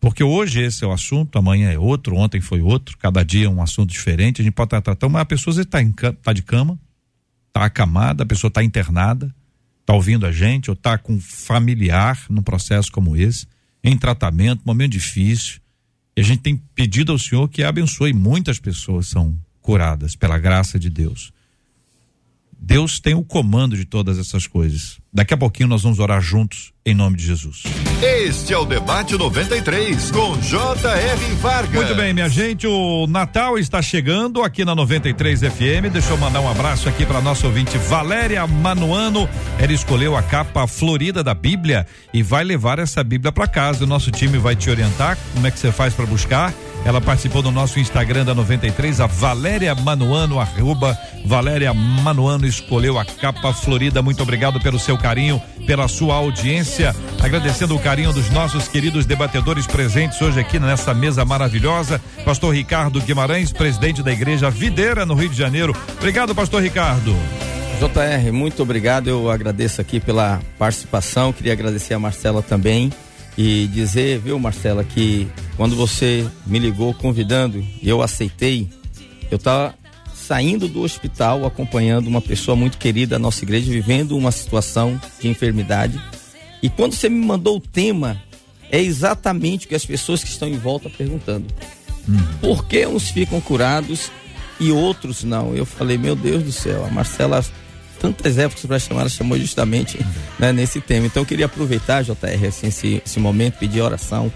[0.00, 3.60] Porque hoje esse é o assunto, amanhã é outro, ontem foi outro, cada dia um
[3.60, 4.40] assunto diferente.
[4.40, 5.78] A gente pode estar tratando, mas a pessoa está
[6.22, 6.78] tá de cama,
[7.48, 9.34] está acamada, a pessoa está internada,
[9.80, 13.46] está ouvindo a gente, ou está com familiar num processo como esse,
[13.82, 15.60] em tratamento, momento difícil.
[16.16, 18.12] E a gente tem pedido ao Senhor que abençoe.
[18.12, 21.32] Muitas pessoas são curadas pela graça de Deus.
[22.60, 24.98] Deus tem o comando de todas essas coisas.
[25.12, 27.62] Daqui a pouquinho nós vamos orar juntos em nome de Jesus.
[28.02, 31.34] Este é o debate 93 com J.R.
[31.40, 31.74] Vargas.
[31.74, 35.90] Muito bem, minha gente, o Natal está chegando aqui na 93 FM.
[35.92, 39.28] Deixa eu mandar um abraço aqui para nosso ouvinte Valéria Manuano.
[39.58, 43.84] Ela escolheu a capa florida da Bíblia e vai levar essa Bíblia para casa.
[43.84, 46.52] O nosso time vai te orientar como é que você faz para buscar.
[46.84, 53.04] Ela participou do nosso Instagram da 93, a Valéria Manuano, arroba Valéria Manuano escolheu a
[53.04, 54.00] capa florida.
[54.00, 56.94] Muito obrigado pelo seu carinho, pela sua audiência.
[57.20, 62.00] Agradecendo o carinho dos nossos queridos debatedores presentes hoje aqui nessa mesa maravilhosa.
[62.24, 65.76] Pastor Ricardo Guimarães, presidente da Igreja Videira, no Rio de Janeiro.
[65.98, 67.14] Obrigado, Pastor Ricardo.
[67.78, 69.08] JR, muito obrigado.
[69.08, 71.32] Eu agradeço aqui pela participação.
[71.32, 72.90] Queria agradecer a Marcela também
[73.38, 78.68] e dizer, viu, Marcela, que quando você me ligou convidando e eu aceitei,
[79.30, 79.76] eu estava
[80.12, 85.28] saindo do hospital acompanhando uma pessoa muito querida da nossa igreja, vivendo uma situação de
[85.28, 86.02] enfermidade.
[86.60, 88.20] E quando você me mandou o tema,
[88.72, 91.46] é exatamente o que as pessoas que estão em volta perguntando.
[92.08, 92.18] Hum.
[92.40, 94.10] Por que uns ficam curados
[94.58, 95.54] e outros não?
[95.54, 97.44] Eu falei, meu Deus do céu, a Marcela
[98.00, 99.98] tantas épocas para chamar, ela chamou justamente
[100.38, 101.06] né, nesse tema.
[101.06, 104.32] Então eu queria aproveitar, JR, assim, esse, esse momento, pedir oração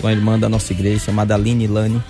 [0.00, 2.02] com a irmã da nossa igreja, chamada Aline Lani.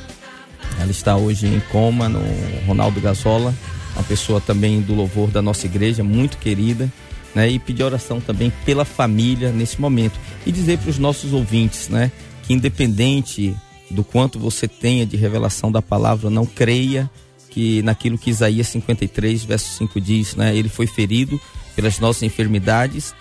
[0.81, 2.21] Ela está hoje em coma no
[2.67, 3.55] Ronaldo Gazola,
[3.95, 6.91] uma pessoa também do louvor da nossa igreja, muito querida.
[7.35, 10.21] Né, e pedir oração também pela família nesse momento.
[10.45, 13.57] E dizer para os nossos ouvintes, né, que independente
[13.91, 17.11] do quanto você tenha de revelação da palavra, não creia
[17.53, 20.57] que naquilo que Isaías 53, verso 5 diz, né?
[20.57, 21.39] Ele foi ferido
[21.77, 23.15] pelas nossas enfermidades,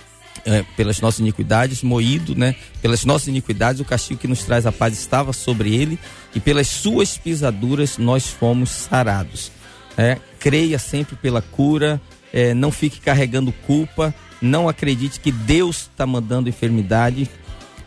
[0.45, 2.55] é, pelas nossas iniquidades, moído, né?
[2.81, 5.99] Pelas nossas iniquidades, o castigo que nos traz a paz estava sobre ele,
[6.33, 9.51] e pelas suas pisaduras nós fomos sarados.
[9.97, 12.01] É, creia sempre pela cura,
[12.31, 17.29] é, não fique carregando culpa, não acredite que Deus está mandando enfermidade.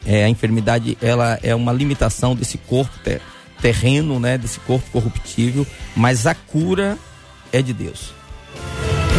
[0.05, 2.99] É, a enfermidade ela é uma limitação desse corpo
[3.61, 6.99] terreno, né, desse corpo corruptível, mas a cura
[7.53, 8.13] é de Deus.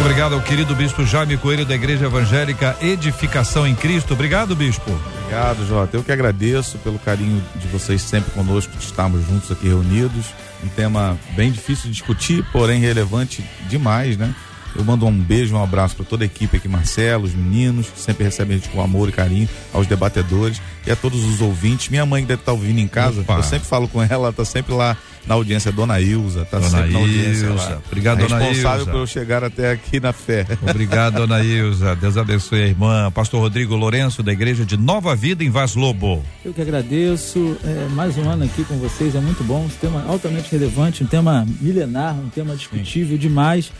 [0.00, 4.14] Obrigado ao querido bispo Jaime Coelho da Igreja Evangélica Edificação em Cristo.
[4.14, 4.90] Obrigado, bispo.
[5.20, 5.96] Obrigado, Jota.
[5.96, 10.26] Eu que agradeço pelo carinho de vocês sempre conosco, de estarmos juntos aqui reunidos.
[10.62, 14.32] Um tema bem difícil de discutir, porém relevante demais, né?
[14.76, 17.98] Eu mando um beijo, um abraço para toda a equipe aqui, Marcelo, os meninos, que
[17.98, 21.88] sempre recebem a gente com amor e carinho, aos debatedores e a todos os ouvintes.
[21.88, 23.34] Minha mãe deve estar tá ouvindo em casa, Opa.
[23.34, 24.96] eu sempre falo com ela, ela tá sempre lá
[25.26, 27.70] na audiência, Dona Ilza, tá dona sempre na audiência Ilza.
[27.70, 27.82] lá.
[27.86, 28.48] Obrigado, Dona Ilza.
[28.48, 30.46] Responsável por eu chegar até aqui na fé.
[30.62, 31.96] Obrigado, Dona Ilza.
[31.96, 33.10] Deus abençoe a irmã.
[33.10, 36.22] Pastor Rodrigo Lourenço, da Igreja de Nova Vida, em Vaz Lobo.
[36.44, 37.56] Eu que agradeço.
[37.64, 39.64] É, mais um ano aqui com vocês, é muito bom.
[39.64, 43.20] Um tema altamente relevante, um tema milenar, um tema discutível Sim.
[43.20, 43.72] demais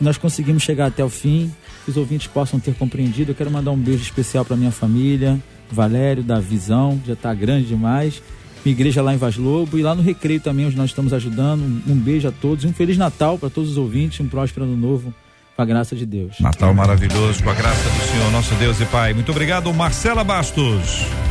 [0.00, 1.52] nós conseguimos chegar até o fim,
[1.84, 3.32] que os ouvintes possam ter compreendido.
[3.32, 5.40] Eu quero mandar um beijo especial para minha família,
[5.70, 8.22] Valério, da Visão, já está grande demais.
[8.64, 11.62] Minha igreja lá em Vaz Lobo e lá no Recreio também, onde nós estamos ajudando.
[11.86, 14.76] Um beijo a todos e um Feliz Natal para todos os ouvintes, um próspero ano
[14.76, 15.12] novo
[15.54, 16.40] com a graça de Deus.
[16.40, 19.12] Natal maravilhoso, com a graça do Senhor, nosso Deus e Pai.
[19.12, 21.23] Muito obrigado, Marcela Bastos.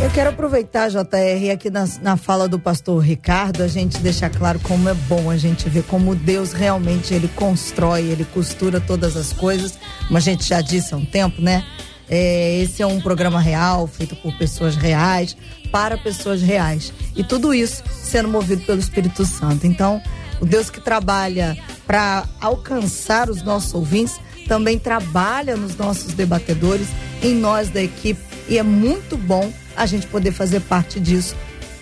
[0.00, 4.58] Eu quero aproveitar, JR, aqui na, na fala do pastor Ricardo, a gente deixar claro
[4.60, 9.30] como é bom a gente ver como Deus realmente ele constrói, ele costura todas as
[9.30, 11.62] coisas, como a gente já disse há um tempo, né?
[12.08, 15.36] É, esse é um programa real, feito por pessoas reais,
[15.70, 16.94] para pessoas reais.
[17.14, 19.66] E tudo isso sendo movido pelo Espírito Santo.
[19.66, 20.02] Então,
[20.40, 26.88] o Deus que trabalha para alcançar os nossos ouvintes também trabalha nos nossos debatedores,
[27.22, 31.34] em nós da equipe, e é muito bom a gente poder fazer parte disso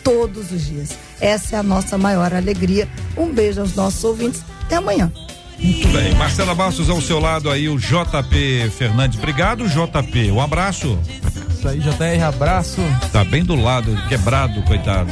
[0.04, 0.90] todos os dias.
[1.20, 2.88] Essa é a nossa maior alegria.
[3.16, 4.44] Um beijo aos nossos ouvintes.
[4.64, 5.12] Até amanhã.
[5.58, 6.14] Muito bem.
[6.14, 9.18] Marcela Bastos ao seu lado aí, o JP Fernandes.
[9.18, 10.30] Obrigado, JP.
[10.30, 10.96] Um abraço.
[11.58, 12.80] Isso aí, JR, abraço.
[13.12, 15.10] Tá bem do lado, quebrado, coitado.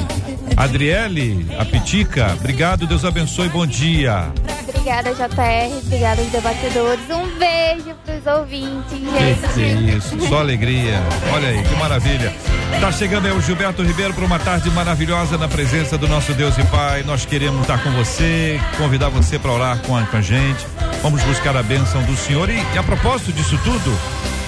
[0.57, 4.32] Adriele, a Pitica, obrigado, Deus abençoe, bom dia.
[4.68, 7.01] Obrigada, JR, obrigada aos debatedores.
[7.11, 9.55] Um beijo pros ouvintes, gente.
[9.55, 11.01] Que, que isso, só alegria.
[11.34, 12.32] Olha aí, que maravilha.
[12.80, 16.57] Tá chegando aí o Gilberto Ribeiro para uma tarde maravilhosa na presença do nosso Deus
[16.59, 17.03] e Pai.
[17.03, 20.64] Nós queremos estar com você, convidar você para orar com a, com a gente.
[21.03, 22.49] Vamos buscar a bênção do Senhor.
[22.49, 23.99] E, e a propósito disso tudo,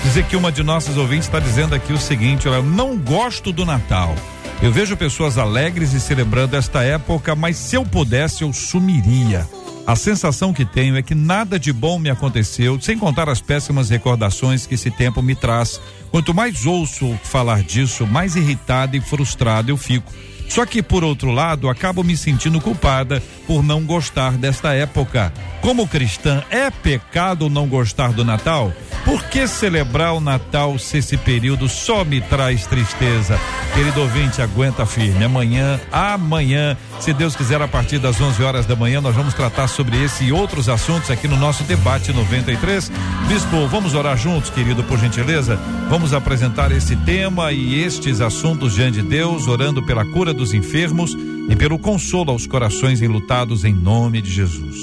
[0.04, 3.64] dizer que uma de nossas ouvintes está dizendo aqui o seguinte: eu não gosto do
[3.64, 4.14] Natal.
[4.60, 9.46] Eu vejo pessoas alegres e celebrando esta época, mas se eu pudesse, eu sumiria.
[9.86, 13.88] A sensação que tenho é que nada de bom me aconteceu, sem contar as péssimas
[13.88, 15.80] recordações que esse tempo me traz.
[16.10, 20.12] Quanto mais ouço falar disso, mais irritado e frustrado eu fico.
[20.48, 25.32] Só que, por outro lado, acabo me sentindo culpada por não gostar desta época.
[25.60, 28.72] Como cristã, é pecado não gostar do Natal?
[29.04, 33.38] Por que celebrar o Natal se esse período só me traz tristeza?
[33.74, 35.24] Querido ouvinte, aguenta firme.
[35.24, 39.68] Amanhã, amanhã, se Deus quiser, a partir das 11 horas da manhã, nós vamos tratar
[39.68, 42.90] sobre esse e outros assuntos aqui no nosso debate 93.
[43.28, 45.56] Bispo, vamos orar juntos, querido, por gentileza?
[45.88, 51.14] Vamos apresentar esse tema e estes assuntos diante de Deus, orando pela cura dos enfermos
[51.48, 54.76] e pelo consolo aos corações enlutados em nome de Jesus.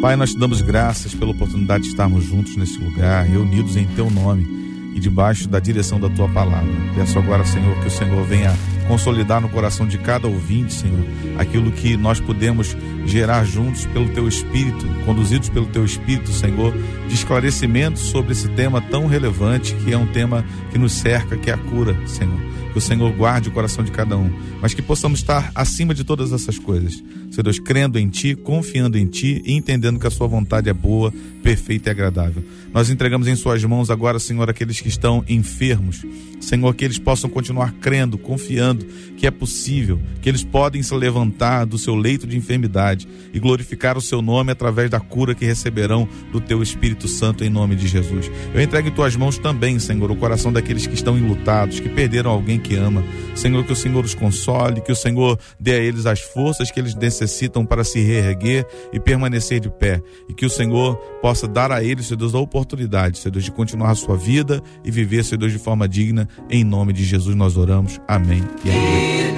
[0.00, 4.10] Pai, nós te damos graças pela oportunidade de estarmos juntos nesse lugar, reunidos em teu
[4.10, 4.46] nome
[4.94, 6.70] e debaixo da direção da tua palavra.
[6.94, 8.52] Peço agora, Senhor, que o Senhor venha
[8.92, 11.02] consolidar no coração de cada ouvinte, Senhor,
[11.38, 12.76] aquilo que nós podemos
[13.06, 16.74] gerar juntos pelo Teu Espírito, conduzidos pelo Teu Espírito, Senhor,
[17.08, 21.48] de esclarecimento sobre esse tema tão relevante que é um tema que nos cerca, que
[21.48, 22.38] é a cura, Senhor.
[22.70, 24.30] Que o Senhor guarde o coração de cada um,
[24.60, 27.02] mas que possamos estar acima de todas essas coisas.
[27.32, 30.72] Senhor Deus, crendo em Ti, confiando em Ti e entendendo que a Sua vontade é
[30.74, 31.10] boa,
[31.42, 32.44] perfeita e agradável.
[32.74, 36.04] Nós entregamos em Suas mãos agora, Senhor, aqueles que estão enfermos.
[36.40, 38.84] Senhor, que eles possam continuar crendo, confiando
[39.16, 43.96] que é possível, que eles podem se levantar do seu leito de enfermidade e glorificar
[43.96, 47.86] o Seu nome através da cura que receberão do Teu Espírito Santo em nome de
[47.86, 48.30] Jesus.
[48.52, 52.30] Eu entrego em Tuas mãos também, Senhor, o coração daqueles que estão enlutados, que perderam
[52.30, 53.02] alguém que ama.
[53.34, 56.80] Senhor, que o Senhor os console, que o Senhor dê a eles as forças que
[56.80, 60.02] eles necessitam para se reerguer e permanecer de pé.
[60.28, 63.52] E que o Senhor possa dar a eles, Senhor Deus, a oportunidade, Senhor Deus, de
[63.52, 66.28] continuar a sua vida e viver, Senhor Deus, de forma digna.
[66.50, 68.00] Em nome de Jesus nós oramos.
[68.06, 68.82] Amém e amém.
[69.22, 69.32] Que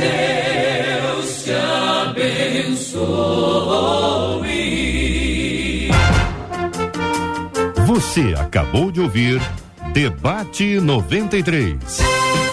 [1.22, 3.04] Deus te abençoe.
[7.86, 9.40] Você acabou de ouvir
[9.92, 12.43] Debate 93.